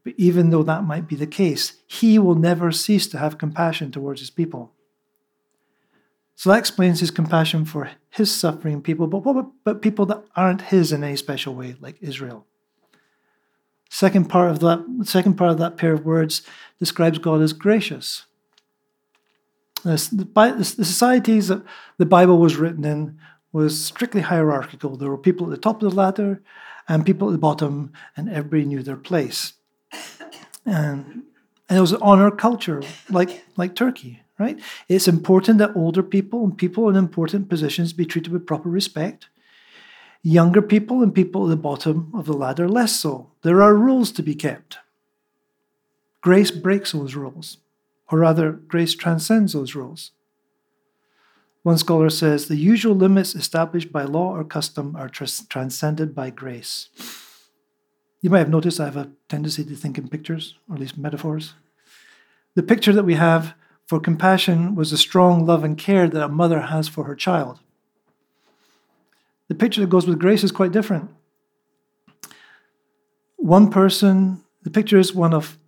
but 0.05 0.15
even 0.17 0.51
though 0.51 0.63
that 0.63 0.85
might 0.85 1.09
be 1.09 1.17
the 1.17 1.27
case, 1.27 1.81
he 1.87 2.19
will 2.19 2.35
never 2.35 2.71
cease 2.71 3.07
to 3.09 3.19
have 3.19 3.39
compassion 3.39 3.91
towards 3.91 4.21
his 4.21 4.31
people. 4.31 4.71
So 6.37 6.51
that 6.51 6.59
explains 6.59 7.01
his 7.01 7.11
compassion 7.11 7.65
for 7.65 7.91
his 8.11 8.31
suffering 8.31 8.83
people, 8.83 9.07
but 9.07 9.25
what 9.25 9.37
about 9.37 9.83
people 9.83 10.05
that 10.07 10.25
aren't 10.37 10.63
his 10.63 10.93
in 10.93 11.03
any 11.03 11.17
special 11.17 11.55
way, 11.55 11.77
like 11.81 11.97
Israel? 12.01 12.47
Second 13.89 14.29
part 14.29 14.51
of 14.51 14.59
that, 14.61 14.85
second 15.05 15.35
part 15.35 15.53
of 15.53 15.59
that 15.59 15.77
pair 15.77 15.93
of 15.93 16.05
words 16.05 16.43
describes 16.81 17.19
God 17.19 17.41
as 17.41 17.53
gracious. 17.53 18.27
The 19.85 19.97
societies 20.65 21.49
that 21.49 21.63
the 21.99 22.07
Bible 22.07 22.39
was 22.39 22.57
written 22.57 22.85
in 22.85 23.19
was 23.53 23.85
strictly 23.85 24.23
hierarchical. 24.23 24.97
There 24.97 25.11
were 25.11 25.19
people 25.19 25.47
at 25.47 25.51
the 25.51 25.57
top 25.57 25.83
of 25.83 25.91
the 25.91 25.97
ladder 25.97 26.43
and 26.89 27.07
people 27.07 27.29
at 27.29 27.33
the 27.33 27.39
bottom, 27.39 27.93
and 28.17 28.29
everybody 28.29 28.65
knew 28.65 28.83
their 28.83 28.97
place. 28.97 29.53
And, 30.67 31.25
and 31.69 31.79
it 31.79 31.81
was 31.81 31.95
honor 31.95 32.31
culture, 32.31 32.83
like, 33.11 33.45
like 33.57 33.75
Turkey, 33.75 34.23
right? 34.39 34.59
It's 34.89 35.09
important 35.09 35.59
that 35.59 35.77
older 35.77 36.03
people 36.03 36.45
and 36.45 36.57
people 36.57 36.89
in 36.89 36.97
important 36.97 37.49
positions 37.49 37.93
be 37.93 38.07
treated 38.07 38.33
with 38.33 38.47
proper 38.47 38.69
respect. 38.69 39.29
Younger 40.23 40.63
people 40.63 41.03
and 41.03 41.15
people 41.15 41.45
at 41.45 41.51
the 41.51 41.57
bottom 41.57 42.11
of 42.15 42.25
the 42.25 42.33
ladder, 42.33 42.69
less 42.69 42.97
so. 42.97 43.31
There 43.43 43.63
are 43.63 43.75
rules 43.75 44.11
to 44.13 44.23
be 44.23 44.35
kept. 44.35 44.79
Grace 46.23 46.51
breaks 46.51 46.93
those 46.93 47.15
rules, 47.15 47.59
or 48.09 48.19
rather, 48.21 48.53
grace 48.53 48.95
transcends 48.95 49.53
those 49.53 49.75
rules. 49.75 50.13
One 51.63 51.77
scholar 51.79 52.11
says 52.11 52.49
the 52.49 52.57
usual 52.57 52.95
limits 52.95 53.35
established 53.35 53.93
by 53.93 54.05
law 54.05 54.35
or 54.35 54.45
custom 54.45 54.97
are 54.97 55.09
trans- 55.09 55.47
transcended 55.49 56.15
by 56.15 56.31
grace. 56.31 56.89
You 58.25 58.31
might 58.31 58.39
have 58.39 58.49
noticed 58.49 58.81
I 58.81 58.87
have 58.87 58.97
a 58.97 59.11
tendency 59.29 59.67
to 59.67 59.77
think 59.77 59.99
in 59.99 60.09
pictures, 60.09 60.57
or 60.67 60.77
at 60.77 60.81
least 60.81 60.97
metaphors. 60.97 61.53
The 62.55 62.63
picture 62.63 62.95
that 62.95 63.05
we 63.05 63.17
have 63.17 63.53
for 63.87 64.01
compassion 64.01 64.75
was 64.75 64.91
the 64.91 64.97
strong 64.97 65.45
love 65.45 65.63
and 65.63 65.77
care 65.77 66.09
that 66.09 66.25
a 66.25 66.29
mother 66.29 66.63
has 66.63 66.89
for 66.89 67.05
her 67.05 67.15
child. 67.15 67.61
The 69.49 69.55
picture 69.55 69.83
that 69.83 69.91
goes 69.91 70.07
with 70.07 70.19
grace 70.19 70.43
is 70.43 70.53
quite 70.53 70.73
different. 70.73 71.11
One 73.37 73.71
person, 73.71 74.43
the 74.63 74.71
picture 74.71 74.99
is 74.99 75.15
one 75.15 75.35
of 75.35 75.59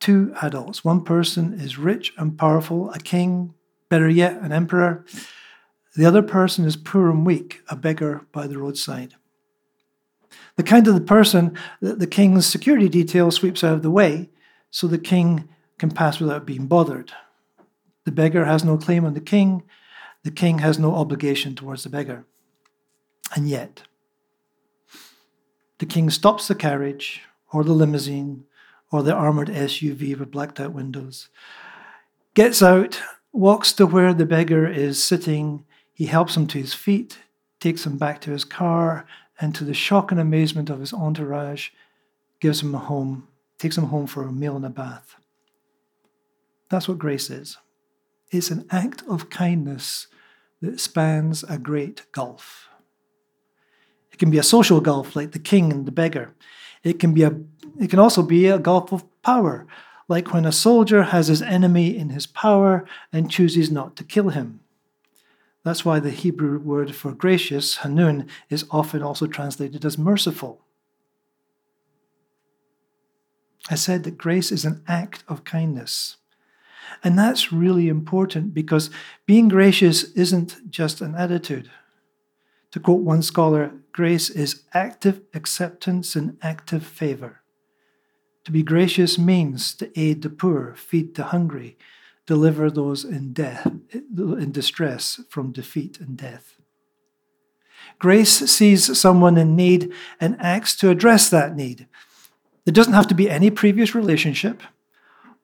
two 0.00 0.34
adults. 0.40 0.82
One 0.82 1.04
person 1.04 1.60
is 1.60 1.76
rich 1.76 2.14
and 2.16 2.38
powerful, 2.38 2.90
a 2.92 3.00
king, 3.00 3.52
better 3.90 4.08
yet, 4.08 4.40
an 4.40 4.50
emperor. 4.50 5.04
The 5.94 6.06
other 6.06 6.22
person 6.22 6.64
is 6.64 6.74
poor 6.74 7.10
and 7.10 7.26
weak, 7.26 7.60
a 7.68 7.76
beggar 7.76 8.22
by 8.32 8.46
the 8.46 8.56
roadside. 8.56 9.14
The 10.56 10.62
kind 10.62 10.86
of 10.88 10.94
the 10.94 11.00
person 11.00 11.56
that 11.80 11.98
the 11.98 12.06
king's 12.06 12.46
security 12.46 12.88
detail 12.88 13.30
sweeps 13.30 13.62
out 13.62 13.74
of 13.74 13.82
the 13.82 13.90
way 13.90 14.30
so 14.70 14.86
the 14.86 14.98
king 14.98 15.48
can 15.78 15.90
pass 15.90 16.20
without 16.20 16.46
being 16.46 16.66
bothered. 16.66 17.12
The 18.04 18.12
beggar 18.12 18.44
has 18.44 18.64
no 18.64 18.76
claim 18.76 19.04
on 19.04 19.14
the 19.14 19.20
king, 19.20 19.62
the 20.24 20.30
king 20.30 20.58
has 20.58 20.78
no 20.78 20.94
obligation 20.94 21.54
towards 21.54 21.84
the 21.84 21.90
beggar. 21.90 22.24
And 23.34 23.48
yet, 23.48 23.82
the 25.78 25.86
king 25.86 26.10
stops 26.10 26.48
the 26.48 26.54
carriage 26.54 27.22
or 27.52 27.64
the 27.64 27.72
limousine 27.72 28.44
or 28.90 29.02
the 29.02 29.14
armored 29.14 29.48
SUV 29.48 30.18
with 30.18 30.30
blacked 30.30 30.58
out 30.58 30.72
windows, 30.72 31.28
gets 32.34 32.62
out, 32.62 33.00
walks 33.32 33.72
to 33.74 33.86
where 33.86 34.14
the 34.14 34.26
beggar 34.26 34.66
is 34.66 35.02
sitting, 35.02 35.64
he 35.92 36.06
helps 36.06 36.36
him 36.36 36.46
to 36.48 36.58
his 36.58 36.74
feet, 36.74 37.18
takes 37.60 37.84
him 37.84 37.98
back 37.98 38.20
to 38.22 38.30
his 38.30 38.44
car, 38.44 39.06
and 39.40 39.54
to 39.54 39.64
the 39.64 39.74
shock 39.74 40.10
and 40.10 40.20
amazement 40.20 40.70
of 40.70 40.80
his 40.80 40.92
entourage, 40.92 41.70
gives 42.40 42.62
him 42.62 42.74
a 42.74 42.78
home, 42.78 43.28
takes 43.58 43.78
him 43.78 43.86
home 43.86 44.06
for 44.06 44.22
a 44.22 44.32
meal 44.32 44.56
and 44.56 44.64
a 44.64 44.70
bath. 44.70 45.16
That's 46.70 46.88
what 46.88 46.98
grace 46.98 47.30
is. 47.30 47.56
It's 48.30 48.50
an 48.50 48.66
act 48.70 49.02
of 49.08 49.30
kindness 49.30 50.08
that 50.60 50.80
spans 50.80 51.44
a 51.44 51.58
great 51.58 52.02
gulf. 52.12 52.68
It 54.12 54.18
can 54.18 54.30
be 54.30 54.38
a 54.38 54.42
social 54.42 54.80
gulf, 54.80 55.14
like 55.14 55.32
the 55.32 55.38
king 55.38 55.72
and 55.72 55.86
the 55.86 55.92
beggar. 55.92 56.34
It 56.82 56.98
can 56.98 57.14
be 57.14 57.22
a 57.22 57.38
it 57.78 57.90
can 57.90 57.98
also 57.98 58.22
be 58.22 58.46
a 58.46 58.58
gulf 58.58 58.92
of 58.92 59.04
power, 59.22 59.66
like 60.08 60.32
when 60.32 60.44
a 60.44 60.52
soldier 60.52 61.04
has 61.04 61.28
his 61.28 61.42
enemy 61.42 61.96
in 61.96 62.10
his 62.10 62.26
power 62.26 62.84
and 63.12 63.30
chooses 63.30 63.70
not 63.70 63.94
to 63.96 64.04
kill 64.04 64.30
him. 64.30 64.60
That's 65.64 65.84
why 65.84 66.00
the 66.00 66.10
Hebrew 66.10 66.58
word 66.58 66.94
for 66.94 67.12
gracious, 67.12 67.78
hanun, 67.78 68.28
is 68.48 68.64
often 68.70 69.02
also 69.02 69.26
translated 69.26 69.84
as 69.84 69.98
merciful. 69.98 70.62
I 73.70 73.74
said 73.74 74.04
that 74.04 74.16
grace 74.16 74.50
is 74.50 74.64
an 74.64 74.82
act 74.86 75.24
of 75.28 75.44
kindness. 75.44 76.16
And 77.04 77.18
that's 77.18 77.52
really 77.52 77.88
important 77.88 78.54
because 78.54 78.90
being 79.26 79.48
gracious 79.48 80.04
isn't 80.12 80.70
just 80.70 81.00
an 81.00 81.14
attitude. 81.14 81.70
To 82.72 82.80
quote 82.80 83.00
one 83.00 83.22
scholar, 83.22 83.72
grace 83.92 84.30
is 84.30 84.62
active 84.72 85.22
acceptance 85.34 86.16
and 86.16 86.38
active 86.42 86.84
favor. 86.84 87.42
To 88.44 88.52
be 88.52 88.62
gracious 88.62 89.18
means 89.18 89.74
to 89.74 89.90
aid 89.98 90.22
the 90.22 90.30
poor, 90.30 90.74
feed 90.76 91.14
the 91.14 91.24
hungry, 91.24 91.76
deliver 92.28 92.70
those 92.70 93.06
in 93.06 93.32
death 93.32 93.66
in 93.90 94.52
distress 94.52 95.18
from 95.30 95.50
defeat 95.50 95.98
and 95.98 96.14
death. 96.14 96.56
Grace 97.98 98.50
sees 98.50 98.98
someone 98.98 99.38
in 99.38 99.56
need 99.56 99.90
and 100.20 100.36
acts 100.38 100.76
to 100.76 100.90
address 100.90 101.30
that 101.30 101.56
need. 101.56 101.86
There 102.66 102.72
doesn't 102.72 102.92
have 102.92 103.08
to 103.08 103.14
be 103.14 103.30
any 103.30 103.50
previous 103.50 103.94
relationship. 103.94 104.62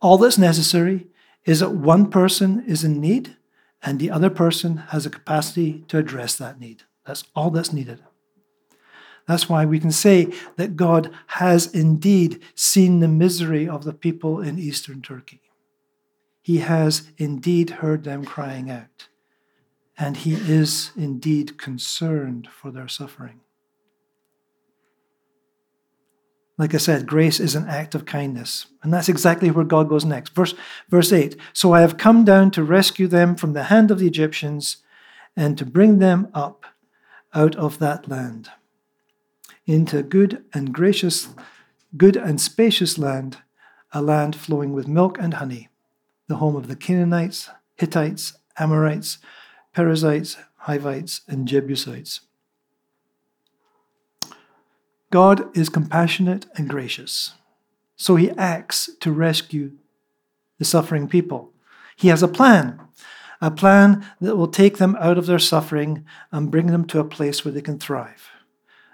All 0.03 0.19
that's 0.19 0.37
necessary 0.37 1.07
is 1.47 1.61
that 1.61 1.71
one 1.71 2.11
person 2.11 2.63
is 2.67 2.85
in 2.85 3.01
need 3.01 3.35
and 3.83 3.99
the 3.99 4.11
other 4.11 4.29
person 4.29 4.77
has 4.89 5.07
a 5.07 5.11
capacity 5.11 5.85
to 5.89 5.97
address 5.97 6.37
that 6.37 6.61
need. 6.61 6.83
That's 7.07 7.25
all 7.35 7.51
that's 7.51 7.73
needed. 7.73 8.01
That's 9.27 9.49
why 9.49 9.65
we 9.65 9.81
can 9.81 9.91
say 9.91 10.31
that 10.57 10.77
God 10.77 11.11
has 11.29 11.67
indeed 11.75 12.43
seen 12.55 13.01
the 13.01 13.09
misery 13.09 13.67
of 13.67 13.85
the 13.85 13.95
people 13.95 14.43
in 14.43 14.59
eastern 14.59 15.01
Turkey. 15.01 15.41
He 16.45 16.59
has 16.59 17.11
indeed 17.17 17.71
heard 17.71 18.05
them 18.05 18.23
crying 18.23 18.71
out, 18.71 19.09
and 19.97 20.15
He 20.15 20.35
is 20.35 20.91
indeed 20.95 21.57
concerned 21.57 22.49
for 22.53 22.71
their 22.71 22.87
suffering. 22.87 23.41
Like 26.59 26.75
I 26.75 26.77
said, 26.77 27.07
grace 27.07 27.41
is 27.41 27.55
an 27.55 27.67
act 27.67 27.95
of 27.95 28.05
kindness. 28.05 28.67
And 28.83 28.93
that's 28.93 29.09
exactly 29.09 29.51
where 29.51 29.65
God 29.65 29.89
goes 29.89 30.05
next. 30.05 30.35
Verse, 30.35 30.55
verse 30.91 31.15
8 31.15 31.35
So 31.55 31.73
I 31.73 31.81
have 31.81 31.97
come 31.97 32.27
down 32.27 32.51
to 32.51 32.63
rescue 32.63 33.09
them 33.09 33.37
from 33.37 33.55
the 33.55 33.65
hand 33.65 33.91
of 33.91 33.99
the 33.99 34.07
Egyptians 34.07 34.77
and 35.35 35.57
to 35.57 35.65
bring 35.65 35.99
them 35.99 36.29
up 36.35 36.67
out 37.33 37.57
of 37.57 37.79
that 37.79 38.07
land 38.07 38.51
into 39.67 40.03
good 40.03 40.45
and 40.53 40.75
gracious, 40.75 41.35
good 41.97 42.19
and 42.19 42.39
spacious 42.39 42.99
land, 42.99 43.39
a 43.93 44.03
land 44.03 44.37
flowing 44.37 44.75
with 44.75 44.87
milk 44.87 45.17
and 45.19 45.33
honey, 45.33 45.71
the 46.29 46.37
home 46.37 46.57
of 46.57 46.69
the 46.69 46.77
Canaanites, 46.77 47.51
Hittites, 47.77 48.35
Amorites, 48.59 49.19
Perizzites, 49.73 50.37
Hivites, 50.57 51.21
and 51.29 51.47
Jebusites. 51.47 52.21
God 55.11 55.57
is 55.57 55.69
compassionate 55.69 56.47
and 56.57 56.69
gracious, 56.69 57.35
so 57.97 58.17
he 58.17 58.31
acts 58.31 58.91
to 59.01 59.13
rescue 59.13 59.73
the 60.59 60.65
suffering 60.65 61.09
people. 61.09 61.53
He 61.97 62.09
has 62.09 62.23
a 62.23 62.29
plan, 62.29 62.81
a 63.41 63.51
plan 63.51 64.05
that 64.21 64.37
will 64.37 64.49
take 64.49 64.79
them 64.79 64.97
out 64.99 65.19
of 65.19 65.27
their 65.27 65.39
suffering 65.39 66.05
and 66.33 66.51
bring 66.51 66.69
them 66.69 66.85
to 66.87 66.99
a 66.99 67.05
place 67.05 67.45
where 67.45 67.53
they 67.53 67.61
can 67.61 67.79
thrive, 67.79 68.31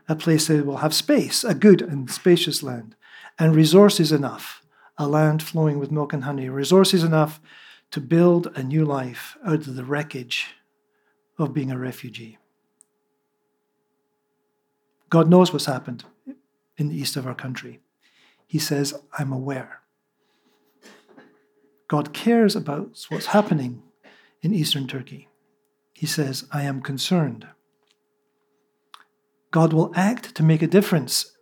a 0.09 0.17
place 0.17 0.49
that 0.49 0.67
will 0.67 0.79
have 0.79 0.93
space, 0.93 1.45
a 1.45 1.55
good 1.55 1.81
and 1.81 2.11
spacious 2.11 2.63
land, 2.63 2.97
and 3.39 3.55
resources 3.55 4.13
enough, 4.13 4.60
a 5.01 5.09
land 5.09 5.43
flowing 5.43 5.79
with 5.79 5.91
milk 5.91 6.13
and 6.13 6.25
honey, 6.25 6.51
resources 6.51 7.03
enough 7.03 7.41
to 7.91 8.01
build 8.01 8.53
a 8.55 8.63
new 8.63 8.85
life 8.85 9.37
out 9.47 9.67
of 9.67 9.75
the 9.75 9.83
wreckage 9.83 10.49
of 11.39 11.55
being 11.55 11.71
a 11.71 11.79
refugee. 11.79 12.37
God 15.09 15.29
knows 15.29 15.53
what's 15.53 15.65
happened 15.65 16.05
in 16.77 16.89
the 16.89 16.97
east 16.97 17.17
of 17.17 17.27
our 17.27 17.35
country. 17.35 17.81
He 18.47 18.59
says, 18.59 18.93
I'm 19.19 19.33
aware. 19.33 19.81
God 21.89 22.13
cares 22.13 22.55
about 22.55 23.07
what's 23.09 23.27
happening 23.27 23.83
in 24.43 24.53
eastern 24.53 24.87
Turkey. 24.87 25.29
He 25.95 26.07
says, 26.07 26.45
I 26.53 26.63
am 26.63 26.83
concerned. 26.83 27.47
God 29.51 29.73
will 29.73 29.93
act 29.97 30.35
to 30.35 30.43
make 30.43 30.61
a 30.61 30.67
difference 30.67 31.37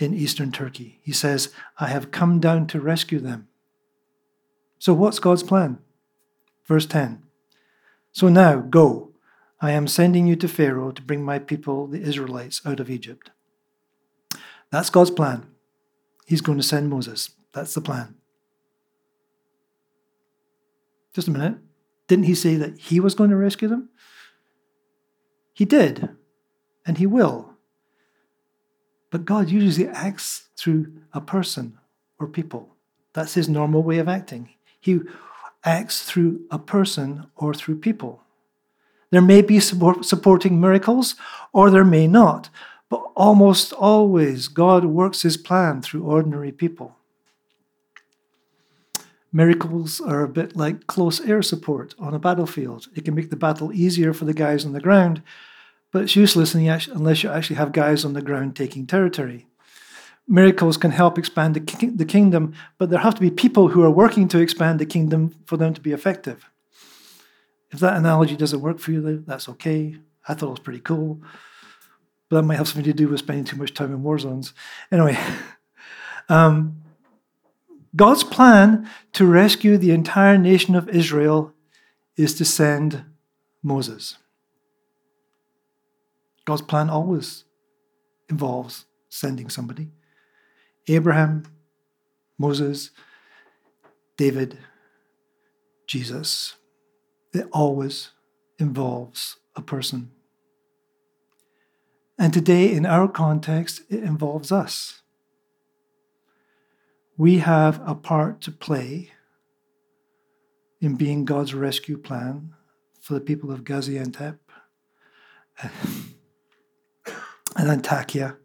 in 0.00 0.14
eastern 0.14 0.50
Turkey. 0.50 0.98
He 1.02 1.12
says, 1.12 1.52
I 1.78 1.88
have 1.88 2.10
come 2.10 2.40
down 2.40 2.66
to 2.68 2.80
rescue 2.80 3.20
them. 3.20 3.48
So, 4.78 4.94
what's 4.94 5.18
God's 5.18 5.42
plan? 5.42 5.78
Verse 6.66 6.86
10 6.86 7.22
So 8.12 8.28
now, 8.28 8.60
go. 8.60 9.12
I 9.60 9.72
am 9.72 9.86
sending 9.86 10.26
you 10.26 10.36
to 10.36 10.48
Pharaoh 10.48 10.90
to 10.90 11.02
bring 11.02 11.22
my 11.22 11.38
people, 11.38 11.86
the 11.86 12.00
Israelites, 12.00 12.62
out 12.64 12.80
of 12.80 12.88
Egypt. 12.88 13.30
That's 14.70 14.88
God's 14.88 15.10
plan. 15.10 15.46
He's 16.26 16.40
going 16.40 16.56
to 16.56 16.64
send 16.64 16.88
Moses. 16.88 17.30
That's 17.52 17.74
the 17.74 17.82
plan. 17.82 18.14
Just 21.14 21.28
a 21.28 21.32
minute. 21.32 21.58
Didn't 22.06 22.24
he 22.24 22.34
say 22.34 22.56
that 22.56 22.78
he 22.78 23.00
was 23.00 23.14
going 23.14 23.30
to 23.30 23.36
rescue 23.36 23.68
them? 23.68 23.90
He 25.52 25.64
did, 25.66 26.08
and 26.86 26.96
he 26.96 27.06
will. 27.06 27.49
But 29.10 29.24
God 29.24 29.50
usually 29.50 29.88
acts 29.88 30.48
through 30.56 30.92
a 31.12 31.20
person 31.20 31.78
or 32.18 32.26
people. 32.26 32.76
That's 33.12 33.34
his 33.34 33.48
normal 33.48 33.82
way 33.82 33.98
of 33.98 34.08
acting. 34.08 34.50
He 34.80 35.00
acts 35.64 36.02
through 36.04 36.40
a 36.50 36.58
person 36.58 37.26
or 37.36 37.52
through 37.52 37.78
people. 37.78 38.22
There 39.10 39.20
may 39.20 39.42
be 39.42 39.58
support, 39.58 40.04
supporting 40.04 40.60
miracles, 40.60 41.16
or 41.52 41.70
there 41.70 41.84
may 41.84 42.06
not, 42.06 42.48
but 42.88 43.02
almost 43.16 43.72
always 43.72 44.46
God 44.46 44.84
works 44.84 45.22
his 45.22 45.36
plan 45.36 45.82
through 45.82 46.04
ordinary 46.04 46.52
people. 46.52 46.96
Miracles 49.32 50.00
are 50.00 50.22
a 50.22 50.28
bit 50.28 50.56
like 50.56 50.86
close 50.86 51.20
air 51.20 51.42
support 51.42 51.94
on 51.98 52.14
a 52.14 52.18
battlefield. 52.18 52.88
It 52.94 53.04
can 53.04 53.14
make 53.14 53.30
the 53.30 53.36
battle 53.36 53.72
easier 53.72 54.12
for 54.12 54.24
the 54.24 54.34
guys 54.34 54.64
on 54.64 54.72
the 54.72 54.80
ground, 54.80 55.22
but 55.92 56.02
it's 56.02 56.16
useless 56.16 56.54
unless 56.54 57.22
you 57.22 57.30
actually 57.30 57.56
have 57.56 57.72
guys 57.72 58.04
on 58.04 58.12
the 58.12 58.22
ground 58.22 58.56
taking 58.56 58.86
territory. 58.86 59.46
Miracles 60.28 60.76
can 60.76 60.92
help 60.92 61.18
expand 61.18 61.54
the 61.54 62.04
kingdom, 62.04 62.54
but 62.78 62.88
there 62.88 63.00
have 63.00 63.16
to 63.16 63.20
be 63.20 63.30
people 63.30 63.68
who 63.68 63.82
are 63.82 63.90
working 63.90 64.28
to 64.28 64.38
expand 64.38 64.78
the 64.78 64.86
kingdom 64.86 65.34
for 65.44 65.56
them 65.56 65.74
to 65.74 65.80
be 65.80 65.92
effective. 65.92 66.48
If 67.72 67.80
that 67.80 67.96
analogy 67.96 68.36
doesn't 68.36 68.60
work 68.60 68.78
for 68.78 68.92
you, 68.92 69.24
that's 69.26 69.48
okay. 69.48 69.96
I 70.28 70.34
thought 70.34 70.46
it 70.46 70.50
was 70.50 70.60
pretty 70.60 70.80
cool. 70.80 71.20
But 72.28 72.36
that 72.36 72.42
might 72.42 72.56
have 72.56 72.68
something 72.68 72.84
to 72.84 72.92
do 72.92 73.08
with 73.08 73.18
spending 73.18 73.44
too 73.44 73.56
much 73.56 73.74
time 73.74 73.92
in 73.92 74.04
war 74.04 74.18
zones. 74.18 74.52
Anyway, 74.92 75.18
um, 76.28 76.80
God's 77.96 78.22
plan 78.22 78.88
to 79.14 79.26
rescue 79.26 79.76
the 79.76 79.90
entire 79.90 80.38
nation 80.38 80.76
of 80.76 80.88
Israel 80.88 81.52
is 82.16 82.34
to 82.34 82.44
send 82.44 83.04
Moses. 83.62 84.16
God's 86.50 86.62
plan 86.62 86.90
always 86.90 87.44
involves 88.28 88.86
sending 89.08 89.48
somebody. 89.48 89.92
Abraham, 90.88 91.44
Moses, 92.38 92.90
David, 94.16 94.58
Jesus 95.86 96.56
it 97.32 97.46
always 97.52 98.10
involves 98.58 99.36
a 99.54 99.62
person. 99.62 100.10
And 102.18 102.34
today, 102.34 102.72
in 102.72 102.84
our 102.84 103.06
context, 103.06 103.82
it 103.88 104.02
involves 104.02 104.50
us. 104.50 105.02
We 107.16 107.38
have 107.38 107.80
a 107.86 107.94
part 107.94 108.40
to 108.40 108.50
play 108.50 109.12
in 110.80 110.96
being 110.96 111.24
God's 111.24 111.54
rescue 111.54 111.96
plan 111.96 112.54
for 113.00 113.14
the 113.14 113.20
people 113.20 113.52
of 113.52 113.62
Gaziantep 113.62 114.38
and 117.56 117.82
Antakya 117.82 118.36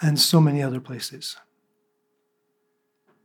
and 0.00 0.18
so 0.18 0.40
many 0.40 0.62
other 0.62 0.80
places. 0.80 1.36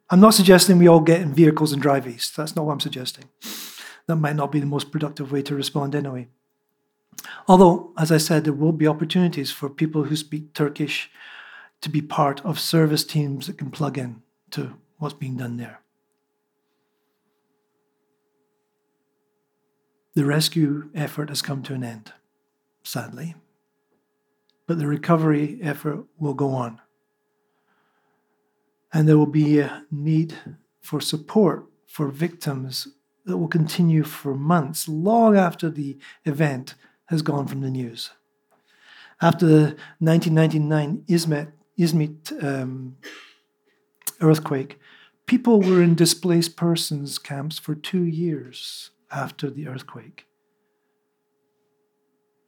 I'm 0.09 0.19
not 0.19 0.33
suggesting 0.33 0.77
we 0.77 0.87
all 0.87 0.99
get 0.99 1.21
in 1.21 1.33
vehicles 1.33 1.71
and 1.71 1.81
drive 1.81 2.07
east. 2.07 2.35
That's 2.35 2.55
not 2.55 2.65
what 2.65 2.73
I'm 2.73 2.79
suggesting 2.79 3.25
that 4.07 4.15
might 4.17 4.35
not 4.35 4.51
be 4.51 4.59
the 4.59 4.65
most 4.65 4.91
productive 4.91 5.31
way 5.31 5.41
to 5.43 5.55
respond 5.55 5.95
anyway. 5.95 6.27
Although, 7.47 7.93
as 7.97 8.11
I 8.11 8.17
said, 8.17 8.43
there 8.43 8.53
will 8.53 8.71
be 8.71 8.87
opportunities 8.87 9.51
for 9.51 9.69
people 9.69 10.05
who 10.05 10.15
speak 10.15 10.53
Turkish 10.53 11.09
to 11.81 11.89
be 11.89 12.01
part 12.01 12.43
of 12.45 12.59
service 12.59 13.03
teams 13.03 13.47
that 13.47 13.57
can 13.57 13.71
plug 13.71 13.97
in 13.97 14.21
to 14.51 14.75
what's 14.97 15.13
being 15.13 15.37
done 15.37 15.57
there. 15.57 15.81
The 20.13 20.25
rescue 20.25 20.89
effort 20.93 21.29
has 21.29 21.41
come 21.41 21.63
to 21.63 21.73
an 21.73 21.83
end, 21.83 22.11
sadly, 22.83 23.35
but 24.71 24.79
the 24.79 24.87
recovery 24.87 25.59
effort 25.61 26.05
will 26.17 26.33
go 26.33 26.51
on. 26.51 26.79
And 28.93 29.05
there 29.05 29.17
will 29.17 29.25
be 29.25 29.59
a 29.59 29.83
need 29.91 30.33
for 30.79 31.01
support 31.01 31.65
for 31.85 32.07
victims 32.07 32.87
that 33.25 33.37
will 33.37 33.49
continue 33.49 34.05
for 34.05 34.33
months, 34.33 34.87
long 34.87 35.35
after 35.35 35.69
the 35.69 35.97
event 36.23 36.75
has 37.07 37.21
gone 37.21 37.47
from 37.47 37.59
the 37.59 37.69
news. 37.69 38.11
After 39.21 39.45
the 39.45 39.75
1999 39.99 41.03
Izmit, 41.09 41.51
Izmit 41.77 42.41
um, 42.41 42.95
earthquake, 44.21 44.79
people 45.25 45.59
were 45.59 45.83
in 45.83 45.95
displaced 45.95 46.55
persons 46.55 47.19
camps 47.19 47.59
for 47.59 47.75
two 47.75 48.05
years 48.05 48.91
after 49.11 49.49
the 49.49 49.67
earthquake. 49.67 50.27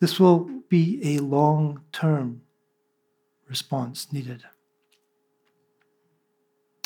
This 0.04 0.20
will 0.20 0.50
be 0.68 1.00
a 1.16 1.20
long 1.20 1.80
term 1.94 2.42
response 3.48 4.12
needed. 4.12 4.44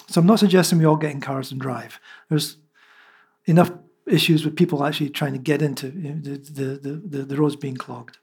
So 0.07 0.21
I'm 0.21 0.27
not 0.27 0.37
suggesting 0.37 0.77
we 0.77 0.85
all 0.85 0.97
get 0.97 1.13
in 1.13 1.19
cars 1.19 1.51
and 1.51 1.59
drive. 1.59 1.99
There's 2.29 2.57
enough 3.45 3.71
issues 4.05 4.45
with 4.45 4.55
people 4.55 4.83
actually 4.83 5.09
trying 5.09 5.33
to 5.33 5.39
get 5.39 5.63
into 5.63 5.89
the, 5.89 6.37
the, 6.37 7.01
the, 7.03 7.23
the 7.23 7.35
roads 7.35 7.55
being 7.55 7.75
clogged. 7.75 8.19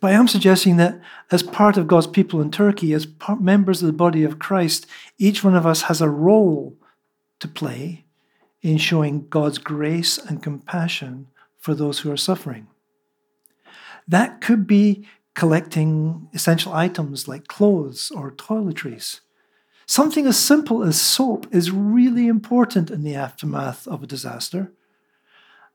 But 0.00 0.12
I 0.12 0.14
am 0.14 0.28
suggesting 0.28 0.78
that 0.78 0.98
as 1.30 1.42
part 1.42 1.76
of 1.76 1.88
God's 1.88 2.06
people 2.06 2.40
in 2.40 2.50
Turkey, 2.50 2.94
as 2.94 3.04
part, 3.04 3.42
members 3.42 3.82
of 3.82 3.86
the 3.86 3.92
body 3.92 4.24
of 4.24 4.38
Christ, 4.38 4.86
each 5.18 5.44
one 5.44 5.54
of 5.54 5.66
us 5.66 5.82
has 5.82 6.00
a 6.00 6.08
role 6.08 6.74
to 7.40 7.48
play 7.48 8.06
in 8.62 8.78
showing 8.78 9.28
God's 9.28 9.58
grace 9.58 10.16
and 10.16 10.42
compassion 10.42 11.26
for 11.68 11.74
those 11.74 11.98
who 11.98 12.10
are 12.10 12.16
suffering. 12.16 12.66
That 14.08 14.40
could 14.40 14.66
be 14.66 15.06
collecting 15.34 16.30
essential 16.32 16.72
items 16.72 17.28
like 17.28 17.46
clothes 17.46 18.10
or 18.10 18.30
toiletries. 18.30 19.20
Something 19.84 20.26
as 20.26 20.38
simple 20.38 20.82
as 20.82 20.98
soap 20.98 21.46
is 21.54 21.70
really 21.70 22.26
important 22.26 22.90
in 22.90 23.02
the 23.02 23.14
aftermath 23.14 23.86
of 23.86 24.02
a 24.02 24.06
disaster. 24.06 24.72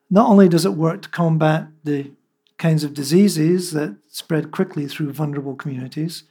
Not 0.09 0.27
only 0.27 0.49
does 0.49 0.65
it 0.65 0.73
work 0.73 1.03
to 1.03 1.09
combat 1.09 1.67
the 1.83 2.09
kinds 2.57 2.83
of 2.83 2.95
diseases 2.95 3.69
that 3.73 3.95
spread 4.07 4.49
quickly 4.49 4.87
through 4.87 5.13
vulnerable 5.13 5.53
communities, 5.53 6.23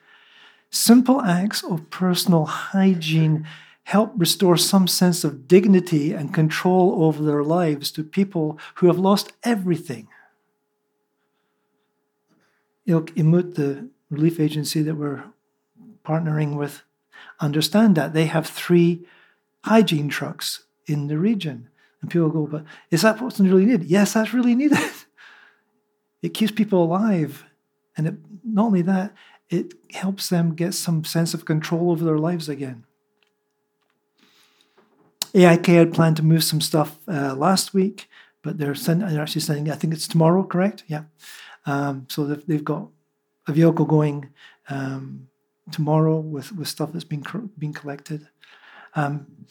simple 0.70 1.22
acts 1.22 1.62
of 1.62 1.88
personal 1.88 2.46
hygiene 2.46 3.46
help 3.84 4.12
restore 4.16 4.56
some 4.56 4.86
sense 4.86 5.24
of 5.24 5.48
dignity 5.48 6.12
and 6.12 6.32
control 6.34 7.04
over 7.04 7.22
their 7.22 7.42
lives 7.42 7.90
to 7.92 8.04
people 8.04 8.58
who 8.76 8.86
have 8.86 8.98
lost 8.98 9.32
everything. 9.42 10.08
Ilk 12.86 13.10
Imut, 13.14 13.54
the 13.54 13.88
relief 14.10 14.40
agency 14.40 14.82
that 14.82 14.94
we're 14.94 15.24
partnering 16.04 16.56
with, 16.56 16.82
understand 17.40 17.96
that. 17.96 18.12
They 18.12 18.26
have 18.26 18.46
three 18.46 19.06
hygiene 19.64 20.08
trucks 20.08 20.64
in 20.86 21.06
the 21.08 21.18
region. 21.18 21.68
And 22.00 22.10
people 22.10 22.30
go, 22.30 22.46
but 22.46 22.64
is 22.90 23.02
that 23.02 23.20
what's 23.20 23.38
really 23.38 23.64
needed? 23.64 23.84
Yes, 23.84 24.14
that's 24.14 24.34
really 24.34 24.54
needed. 24.54 24.78
it 26.22 26.34
keeps 26.34 26.52
people 26.52 26.82
alive. 26.84 27.44
And 27.96 28.06
it, 28.06 28.14
not 28.44 28.66
only 28.66 28.82
that, 28.82 29.14
it 29.48 29.74
helps 29.92 30.28
them 30.28 30.54
get 30.54 30.74
some 30.74 31.04
sense 31.04 31.34
of 31.34 31.44
control 31.44 31.90
over 31.90 32.04
their 32.04 32.18
lives 32.18 32.48
again. 32.48 32.84
AIK 35.34 35.66
had 35.66 35.94
planned 35.94 36.16
to 36.16 36.22
move 36.22 36.44
some 36.44 36.60
stuff 36.60 36.98
uh, 37.08 37.34
last 37.34 37.74
week, 37.74 38.08
but 38.42 38.58
they're, 38.58 38.74
send, 38.74 39.02
they're, 39.02 39.22
actually 39.22 39.40
sending, 39.40 39.70
I 39.72 39.76
think 39.76 39.92
it's 39.94 40.08
tomorrow, 40.08 40.44
correct? 40.44 40.84
Yeah. 40.86 41.04
Um, 41.66 42.06
so 42.08 42.24
they've, 42.24 42.46
they've, 42.46 42.64
got 42.64 42.88
a 43.46 43.52
vehicle 43.52 43.84
going 43.84 44.30
um, 44.68 45.28
tomorrow 45.70 46.18
with, 46.18 46.52
with 46.52 46.68
stuff 46.68 46.92
that's 46.92 47.04
been, 47.04 47.24
being 47.58 47.72
collected. 47.72 48.28
Um, 48.94 49.46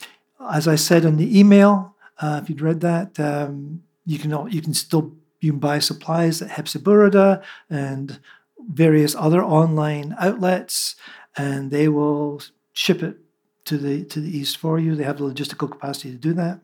as 0.51 0.67
I 0.67 0.75
said 0.75 1.05
in 1.05 1.17
the 1.17 1.39
email, 1.39 1.95
uh, 2.19 2.39
if 2.41 2.49
you'd 2.49 2.61
read 2.61 2.81
that, 2.81 3.19
um, 3.19 3.83
you 4.05 4.19
can 4.19 4.31
you 4.51 4.61
can 4.61 4.73
still 4.73 5.13
you 5.39 5.51
can 5.51 5.59
buy 5.59 5.79
supplies 5.79 6.41
at 6.41 6.49
Hepsiburada 6.49 7.43
and 7.69 8.19
various 8.59 9.15
other 9.15 9.43
online 9.43 10.15
outlets, 10.19 10.95
and 11.35 11.71
they 11.71 11.87
will 11.87 12.41
ship 12.73 13.01
it 13.01 13.17
to 13.65 13.77
the 13.77 14.03
to 14.05 14.19
the 14.19 14.37
east 14.37 14.57
for 14.57 14.79
you. 14.79 14.95
They 14.95 15.03
have 15.03 15.17
the 15.17 15.25
logistical 15.25 15.69
capacity 15.69 16.11
to 16.11 16.17
do 16.17 16.33
that. 16.33 16.59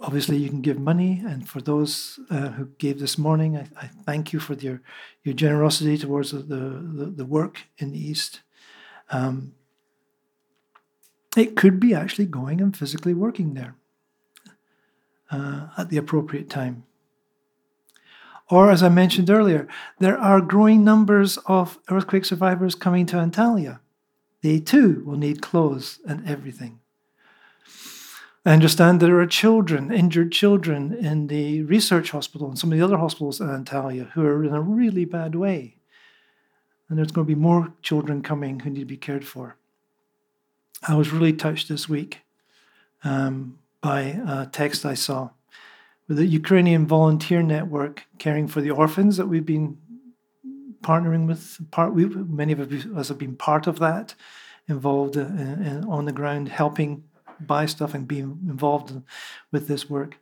Obviously, 0.00 0.36
you 0.36 0.48
can 0.48 0.60
give 0.60 0.78
money, 0.78 1.22
and 1.24 1.48
for 1.48 1.60
those 1.60 2.18
uh, 2.30 2.48
who 2.50 2.66
gave 2.78 2.98
this 2.98 3.16
morning, 3.16 3.56
I, 3.56 3.68
I, 3.80 3.86
thank 4.04 4.32
you 4.32 4.40
for 4.40 4.54
your 4.54 4.82
your 5.22 5.34
generosity 5.34 5.96
towards 5.96 6.32
the 6.32 6.38
the, 6.38 7.12
the 7.16 7.24
work 7.24 7.62
in 7.78 7.92
the 7.92 7.98
east. 7.98 8.42
Um, 9.10 9.54
it 11.36 11.56
could 11.56 11.80
be 11.80 11.94
actually 11.94 12.26
going 12.26 12.60
and 12.60 12.76
physically 12.76 13.14
working 13.14 13.54
there 13.54 13.76
uh, 15.30 15.68
at 15.76 15.90
the 15.90 15.96
appropriate 15.96 16.48
time. 16.48 16.84
Or, 18.50 18.70
as 18.70 18.82
I 18.82 18.88
mentioned 18.88 19.30
earlier, 19.30 19.66
there 19.98 20.18
are 20.18 20.40
growing 20.40 20.84
numbers 20.84 21.38
of 21.46 21.78
earthquake 21.90 22.24
survivors 22.24 22.74
coming 22.74 23.06
to 23.06 23.16
Antalya. 23.16 23.80
They 24.44 24.60
too 24.60 25.02
will 25.06 25.16
need 25.16 25.40
clothes 25.40 26.00
and 26.06 26.28
everything. 26.28 26.80
I 28.44 28.52
understand 28.52 29.00
there 29.00 29.18
are 29.18 29.26
children, 29.26 29.90
injured 29.90 30.32
children, 30.32 30.92
in 30.92 31.28
the 31.28 31.62
research 31.62 32.10
hospital 32.10 32.48
and 32.48 32.58
some 32.58 32.70
of 32.70 32.76
the 32.76 32.84
other 32.84 32.98
hospitals 32.98 33.40
in 33.40 33.46
Antalya 33.46 34.10
who 34.10 34.22
are 34.22 34.44
in 34.44 34.52
a 34.52 34.60
really 34.60 35.06
bad 35.06 35.34
way. 35.34 35.78
And 36.90 36.98
there's 36.98 37.10
going 37.10 37.26
to 37.26 37.34
be 37.34 37.40
more 37.40 37.72
children 37.80 38.20
coming 38.20 38.60
who 38.60 38.68
need 38.68 38.80
to 38.80 38.84
be 38.84 38.98
cared 38.98 39.26
for. 39.26 39.56
I 40.86 40.94
was 40.94 41.10
really 41.10 41.32
touched 41.32 41.70
this 41.70 41.88
week 41.88 42.20
um, 43.02 43.58
by 43.80 44.00
a 44.28 44.46
text 44.52 44.84
I 44.84 44.92
saw 44.92 45.30
with 46.06 46.18
the 46.18 46.26
Ukrainian 46.26 46.86
volunteer 46.86 47.42
network 47.42 48.04
caring 48.18 48.46
for 48.46 48.60
the 48.60 48.72
orphans 48.72 49.16
that 49.16 49.26
we've 49.26 49.46
been 49.46 49.78
partnering 50.84 51.26
with. 51.26 51.58
Part 51.70 51.94
we, 51.94 52.06
many 52.06 52.52
of 52.52 52.60
us 52.96 53.08
have 53.08 53.18
been 53.18 53.36
part 53.36 53.66
of 53.66 53.78
that, 53.80 54.14
involved 54.68 55.16
in, 55.16 55.26
in, 55.62 55.84
on 55.84 56.04
the 56.04 56.12
ground, 56.12 56.48
helping 56.48 57.04
buy 57.40 57.66
stuff 57.66 57.94
and 57.94 58.06
being 58.06 58.38
involved 58.48 58.90
in, 58.90 59.04
with 59.50 59.66
this 59.66 59.90
work. 59.90 60.18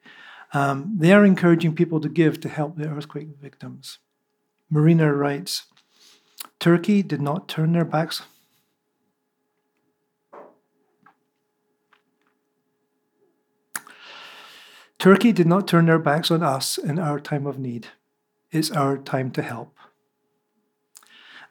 Um, 0.54 0.94
they 0.98 1.12
are 1.12 1.24
encouraging 1.24 1.74
people 1.74 2.00
to 2.00 2.08
give 2.08 2.40
to 2.40 2.48
help 2.48 2.76
the 2.76 2.88
earthquake 2.88 3.28
victims. 3.40 3.98
Marina 4.70 5.12
writes 5.12 5.66
Turkey 6.58 7.02
did 7.02 7.20
not 7.20 7.48
turn 7.48 7.72
their 7.72 7.84
backs 7.84 8.22
Turkey 15.02 15.32
did 15.32 15.48
not 15.48 15.66
turn 15.66 15.86
their 15.86 15.98
backs 15.98 16.30
on 16.30 16.44
us 16.44 16.78
in 16.78 16.96
our 16.96 17.18
time 17.18 17.44
of 17.44 17.58
need. 17.58 17.88
It's 18.52 18.70
our 18.70 18.96
time 18.96 19.32
to 19.32 19.42
help. 19.42 19.76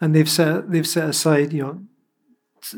And 0.02 0.16
they've 0.16 0.30
set, 0.30 0.72
they've 0.72 0.88
set 0.88 1.08
aside, 1.08 1.54
you 1.54 1.62
know, 1.62 1.82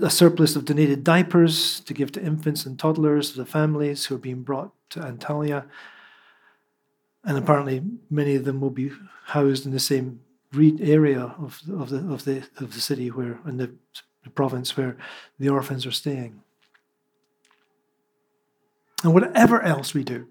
a 0.02 0.10
surplus 0.10 0.56
of 0.56 0.66
donated 0.66 1.04
diapers 1.04 1.80
to 1.82 1.94
give 1.94 2.12
to 2.12 2.22
infants 2.22 2.66
and 2.66 2.78
toddlers, 2.78 3.34
the 3.34 3.46
families 3.46 4.06
who 4.06 4.16
are 4.16 4.20
being 4.20 4.44
brought 4.44 4.74
to 4.92 5.00
Antalya. 5.00 5.66
And 7.24 7.38
apparently, 7.38 7.82
many 8.10 8.36
of 8.36 8.44
them 8.44 8.60
will 8.60 8.70
be 8.70 8.92
housed 9.28 9.66
in 9.66 9.72
the 9.72 9.80
same 9.80 10.20
area 10.54 11.22
of, 11.22 11.62
of, 11.72 11.90
the, 11.90 12.14
of, 12.14 12.26
the, 12.26 12.48
of 12.58 12.74
the 12.74 12.82
city 12.82 13.10
where, 13.10 13.40
in 13.48 13.58
the, 13.58 13.74
the 14.24 14.30
province 14.30 14.76
where 14.78 14.98
the 15.40 15.50
orphans 15.50 15.86
are 15.86 15.92
staying. 15.92 16.42
And 19.04 19.14
whatever 19.14 19.62
else 19.62 19.94
we 19.94 20.04
do, 20.04 20.28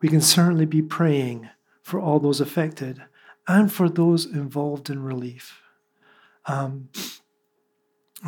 we 0.00 0.08
can 0.08 0.20
certainly 0.20 0.66
be 0.66 0.82
praying 0.82 1.48
for 1.82 2.00
all 2.00 2.20
those 2.20 2.40
affected 2.40 3.02
and 3.48 3.72
for 3.72 3.88
those 3.88 4.26
involved 4.26 4.90
in 4.90 5.02
relief. 5.02 5.60
Um, 6.46 6.88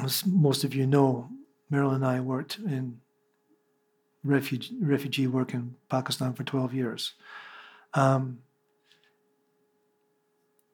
as 0.02 0.24
most 0.26 0.64
of 0.64 0.74
you 0.74 0.86
know, 0.86 1.30
Meryl 1.70 1.94
and 1.94 2.04
I 2.04 2.20
worked 2.20 2.58
in 2.58 3.00
refugee, 4.24 4.76
refugee 4.80 5.26
work 5.26 5.54
in 5.54 5.74
Pakistan 5.88 6.32
for 6.32 6.44
12 6.44 6.74
years. 6.74 7.14
Um, 7.94 8.40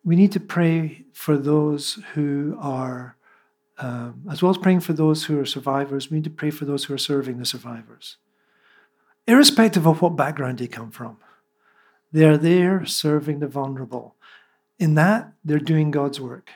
we 0.04 0.16
need 0.16 0.32
to 0.32 0.40
pray 0.40 1.04
for 1.12 1.36
those 1.36 1.98
who 2.14 2.56
are, 2.60 3.16
um, 3.78 4.22
as 4.30 4.42
well 4.42 4.50
as 4.50 4.58
praying 4.58 4.80
for 4.80 4.92
those 4.92 5.24
who 5.24 5.38
are 5.38 5.46
survivors, 5.46 6.10
we 6.10 6.16
need 6.16 6.24
to 6.24 6.30
pray 6.30 6.50
for 6.50 6.64
those 6.64 6.84
who 6.84 6.94
are 6.94 6.98
serving 6.98 7.38
the 7.38 7.44
survivors 7.44 8.16
irrespective 9.28 9.86
of 9.86 10.02
what 10.02 10.16
background 10.16 10.58
they 10.58 10.66
come 10.66 10.90
from. 10.90 11.18
They 12.12 12.24
are 12.24 12.36
there 12.36 12.84
serving 12.86 13.40
the 13.40 13.48
vulnerable. 13.48 14.16
In 14.78 14.94
that, 14.94 15.32
they're 15.44 15.58
doing 15.58 15.90
God's 15.90 16.20
work. 16.20 16.50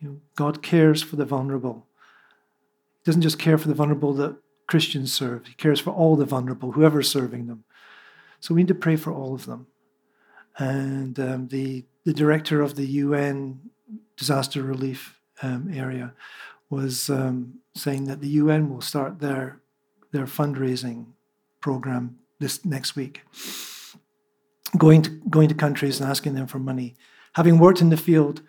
You 0.00 0.08
know, 0.08 0.16
God 0.36 0.62
cares 0.62 1.02
for 1.02 1.16
the 1.16 1.24
vulnerable. 1.24 1.86
He 3.02 3.10
doesn't 3.10 3.22
just 3.22 3.38
care 3.38 3.58
for 3.58 3.68
the 3.68 3.74
vulnerable 3.74 4.12
that 4.14 4.36
Christians 4.66 5.12
serve, 5.12 5.46
He 5.46 5.54
cares 5.54 5.80
for 5.80 5.90
all 5.90 6.16
the 6.16 6.24
vulnerable, 6.24 6.72
whoever's 6.72 7.10
serving 7.10 7.46
them. 7.46 7.64
So 8.40 8.54
we 8.54 8.62
need 8.62 8.68
to 8.68 8.74
pray 8.74 8.96
for 8.96 9.12
all 9.12 9.34
of 9.34 9.46
them. 9.46 9.66
And 10.58 11.18
um, 11.18 11.48
the, 11.48 11.84
the 12.04 12.14
director 12.14 12.60
of 12.60 12.76
the 12.76 12.86
UN 12.86 13.60
disaster 14.16 14.62
relief 14.62 15.18
um, 15.42 15.70
area 15.72 16.14
was 16.70 17.10
um, 17.10 17.60
saying 17.74 18.04
that 18.04 18.20
the 18.20 18.28
UN 18.28 18.70
will 18.70 18.80
start 18.80 19.18
their, 19.18 19.60
their 20.12 20.26
fundraising 20.26 21.06
program 21.60 22.18
this 22.38 22.64
next 22.64 22.96
week. 22.96 23.22
Going 24.76 25.02
to, 25.02 25.10
going 25.30 25.48
to 25.48 25.54
countries 25.54 26.00
and 26.00 26.08
asking 26.08 26.34
them 26.34 26.46
for 26.46 26.58
money. 26.58 26.96
Having 27.34 27.58
worked 27.58 27.80
in 27.80 27.90
the 27.90 27.96
field, 27.96 28.42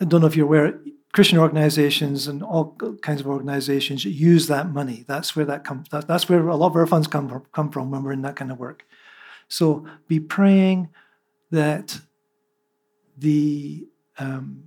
I 0.00 0.04
don't 0.04 0.20
know 0.20 0.26
if 0.26 0.36
you're 0.36 0.46
aware, 0.46 0.80
Christian 1.12 1.38
organizations 1.38 2.28
and 2.28 2.42
all 2.42 2.76
kinds 3.02 3.20
of 3.20 3.26
organizations 3.26 4.04
use 4.04 4.46
that 4.46 4.70
money. 4.70 5.04
That's 5.08 5.34
where 5.34 5.46
that 5.46 5.64
comes. 5.64 5.88
That, 5.88 6.06
that's 6.06 6.28
where 6.28 6.46
a 6.46 6.56
lot 6.56 6.68
of 6.68 6.76
our 6.76 6.86
funds 6.86 7.06
come 7.06 7.28
from, 7.28 7.46
come 7.52 7.70
from 7.70 7.90
when 7.90 8.02
we're 8.02 8.12
in 8.12 8.22
that 8.22 8.36
kind 8.36 8.52
of 8.52 8.58
work. 8.58 8.84
So 9.48 9.86
be 10.06 10.20
praying 10.20 10.90
that 11.50 12.00
the 13.16 13.88
um, 14.18 14.64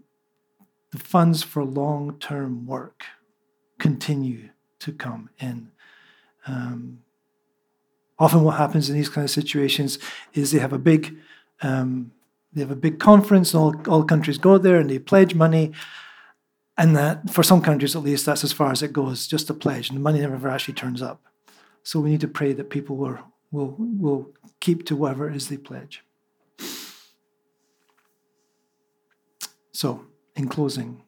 the 0.92 1.00
funds 1.00 1.44
for 1.44 1.64
long 1.64 2.18
term 2.20 2.66
work 2.66 3.04
continue 3.80 4.50
to 4.80 4.92
come 4.92 5.30
in. 5.40 5.72
Um, 6.48 7.00
often 8.22 8.44
what 8.44 8.58
happens 8.58 8.88
in 8.88 8.96
these 8.96 9.10
kind 9.10 9.26
of 9.26 9.32
situations 9.32 9.98
is 10.34 10.52
they 10.52 10.60
have 10.60 10.74
a 10.74 10.78
big 10.78 11.18
um, 11.64 12.12
they 12.54 12.62
have 12.62 12.72
a 12.72 12.76
big 12.76 13.00
conference 13.00 13.54
and 13.54 13.62
all, 13.64 13.76
all 13.88 14.04
countries 14.04 14.38
go 14.38 14.58
there 14.58 14.78
and 14.80 14.90
they 14.90 15.00
pledge 15.00 15.34
money. 15.34 15.72
And 16.78 16.96
that 16.96 17.30
for 17.30 17.44
some 17.44 17.62
countries 17.62 17.96
at 17.96 18.04
least 18.04 18.26
that's 18.26 18.44
as 18.44 18.54
far 18.54 18.72
as 18.72 18.84
it 18.84 18.94
goes 18.94 19.28
just 19.28 19.50
a 19.50 19.54
pledge 19.54 19.90
and 19.90 19.98
the 19.98 20.02
money 20.02 20.20
never 20.20 20.50
actually 20.50 20.76
turns 20.76 21.02
up. 21.02 21.22
So 21.84 22.00
we 22.00 22.12
need 22.12 22.22
to 22.22 22.28
pray 22.28 22.54
that 22.54 22.70
people 22.70 22.96
will 22.96 23.20
will 23.52 23.76
will 23.78 24.34
keep 24.60 24.86
to 24.86 24.96
whatever 24.96 25.28
it 25.30 25.36
is 25.36 25.50
they 25.50 25.58
pledge. 25.58 26.04
So, 29.72 30.06
in 30.36 30.48
closing, 30.48 31.02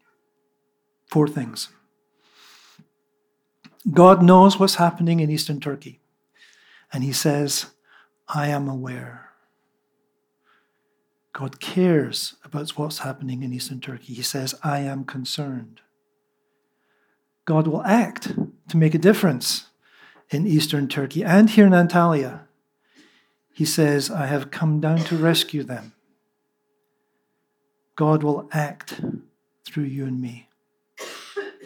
four 1.12 1.28
things. 1.28 1.70
God 3.92 4.24
knows 4.24 4.58
what's 4.58 4.76
happening 4.76 5.20
in 5.20 5.30
eastern 5.30 5.60
Turkey, 5.60 6.00
and 6.94 7.04
He 7.04 7.12
says, 7.12 7.66
I 8.28 8.48
am 8.48 8.70
aware. 8.70 9.32
God 11.34 11.60
cares 11.60 12.36
about 12.46 12.70
what's 12.72 13.00
happening 13.00 13.42
in 13.42 13.52
eastern 13.52 13.82
Turkey. 13.82 14.14
He 14.14 14.22
says, 14.22 14.54
I 14.64 14.80
am 14.80 15.04
concerned. 15.04 15.82
God 17.46 17.68
will 17.68 17.84
act 17.84 18.34
to 18.70 18.78
make 18.78 18.94
a 18.94 19.00
difference 19.00 19.66
in 20.30 20.48
eastern 20.48 20.88
Turkey 20.88 21.24
and 21.24 21.50
here 21.50 21.66
in 21.66 21.74
Antalya. 21.74 22.42
He 23.52 23.66
says, 23.66 24.10
I 24.10 24.28
have 24.28 24.52
come 24.52 24.80
down 24.80 25.00
to 25.00 25.18
rescue 25.18 25.64
them. 25.64 25.94
God 27.96 28.24
will 28.24 28.48
act 28.52 29.02
through 29.66 29.84
you 29.84 30.06
and 30.06 30.22
me 30.22 30.50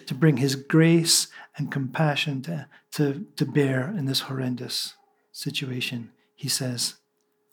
to 0.06 0.13
bring 0.13 0.38
his 0.38 0.56
grace 0.56 1.28
and 1.58 1.72
compassion 1.72 2.42
to, 2.44 2.68
to, 2.92 3.26
to 3.36 3.46
bear 3.46 3.94
in 3.98 4.06
this 4.06 4.22
horrendous 4.22 4.96
situation. 5.38 6.10
He 6.36 6.50
says, 6.50 6.95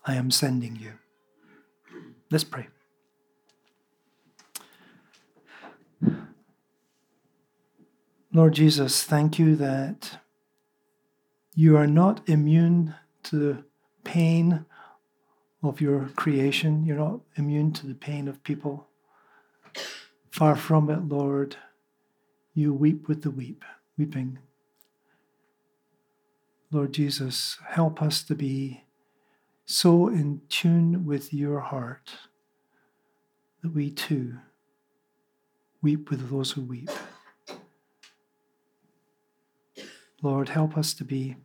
I 0.06 0.14
am 0.14 0.30
sending 0.30 0.76
you. 0.76 0.92
Let's 2.30 2.44
pray. 2.44 2.68
Lord 8.32 8.54
Jesus, 8.54 9.04
thank 9.04 9.38
you 9.38 9.54
that 9.56 10.18
you 11.54 11.76
are 11.76 11.86
not 11.86 12.26
immune 12.26 12.94
to 13.24 13.36
the 13.36 13.64
pain 14.02 14.64
of 15.62 15.80
your 15.80 16.08
creation. 16.16 16.86
You're 16.86 16.96
not 16.96 17.20
immune 17.36 17.72
to 17.74 17.86
the 17.86 17.94
pain 17.94 18.28
of 18.28 18.42
people. 18.42 18.86
Far 20.30 20.56
from 20.56 20.88
it, 20.88 21.06
Lord. 21.06 21.56
You 22.54 22.72
weep 22.72 23.08
with 23.08 23.22
the 23.22 23.30
weep, 23.30 23.62
weeping. 23.98 24.38
Lord 26.74 26.92
Jesus, 26.92 27.56
help 27.68 28.02
us 28.02 28.24
to 28.24 28.34
be 28.34 28.82
so 29.64 30.08
in 30.08 30.40
tune 30.48 31.06
with 31.06 31.32
your 31.32 31.60
heart 31.60 32.10
that 33.62 33.72
we 33.72 33.92
too 33.92 34.38
weep 35.80 36.10
with 36.10 36.30
those 36.30 36.50
who 36.50 36.62
weep. 36.62 36.90
Lord, 40.20 40.48
help 40.48 40.76
us 40.76 40.94
to 40.94 41.04
be 41.04 41.36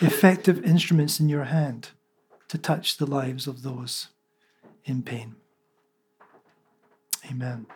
effective 0.00 0.64
instruments 0.64 1.20
in 1.20 1.28
your 1.28 1.44
hand 1.44 1.90
to 2.48 2.58
touch 2.58 2.96
the 2.96 3.06
lives 3.06 3.46
of 3.46 3.62
those 3.62 4.08
in 4.84 5.04
pain. 5.04 5.36
Amen. 7.30 7.66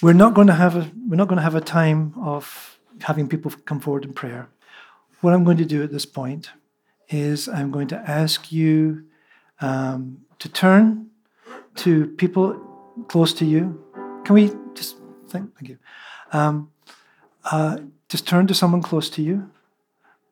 We're 0.00 0.12
not 0.12 0.34
going 0.34 0.46
to 0.46 0.54
have 0.54 0.76
a 0.76 0.92
we're 1.08 1.16
not 1.16 1.26
going 1.26 1.38
to 1.38 1.42
have 1.42 1.56
a 1.56 1.60
time 1.60 2.14
of 2.22 2.78
having 3.00 3.28
people 3.28 3.50
come 3.64 3.80
forward 3.80 4.04
in 4.04 4.12
prayer. 4.12 4.48
What 5.20 5.32
I'm 5.32 5.44
going 5.44 5.56
to 5.58 5.64
do 5.64 5.82
at 5.82 5.92
this 5.92 6.06
point 6.06 6.50
is 7.08 7.48
I'm 7.48 7.70
going 7.70 7.88
to 7.88 7.96
ask 7.96 8.52
you 8.52 9.04
um, 9.60 10.18
to 10.38 10.48
turn 10.48 11.08
to 11.76 12.08
people 12.16 12.60
close 13.08 13.32
to 13.34 13.44
you. 13.44 13.82
Can 14.24 14.34
we 14.34 14.52
just 14.74 14.96
thank, 15.28 15.54
thank 15.56 15.68
you? 15.68 15.78
Um, 16.32 16.70
uh, 17.50 17.78
just 18.08 18.26
turn 18.26 18.46
to 18.46 18.54
someone 18.54 18.82
close 18.82 19.08
to 19.10 19.22
you, 19.22 19.50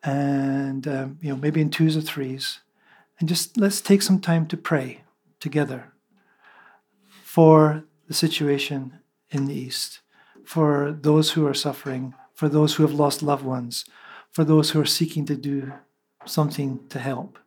and 0.02 0.86
um, 0.86 1.18
you 1.20 1.30
know 1.30 1.36
maybe 1.36 1.60
in 1.60 1.70
twos 1.70 1.96
or 1.96 2.00
threes, 2.00 2.60
and 3.18 3.28
just 3.28 3.56
let's 3.56 3.80
take 3.80 4.02
some 4.02 4.20
time 4.20 4.46
to 4.46 4.56
pray 4.56 5.02
together 5.40 5.92
for 7.22 7.84
the 8.06 8.14
situation 8.14 8.98
in 9.30 9.46
the 9.46 9.54
East, 9.54 10.00
for 10.44 10.92
those 10.92 11.32
who 11.32 11.46
are 11.46 11.54
suffering, 11.54 12.14
for 12.34 12.48
those 12.48 12.74
who 12.74 12.82
have 12.82 12.94
lost 12.94 13.22
loved 13.22 13.44
ones, 13.44 13.84
for 14.34 14.44
those 14.44 14.70
who 14.70 14.80
are 14.80 14.86
seeking 14.86 15.24
to 15.26 15.36
do 15.36 15.72
something 16.26 16.80
to 16.88 16.98
help. 16.98 17.38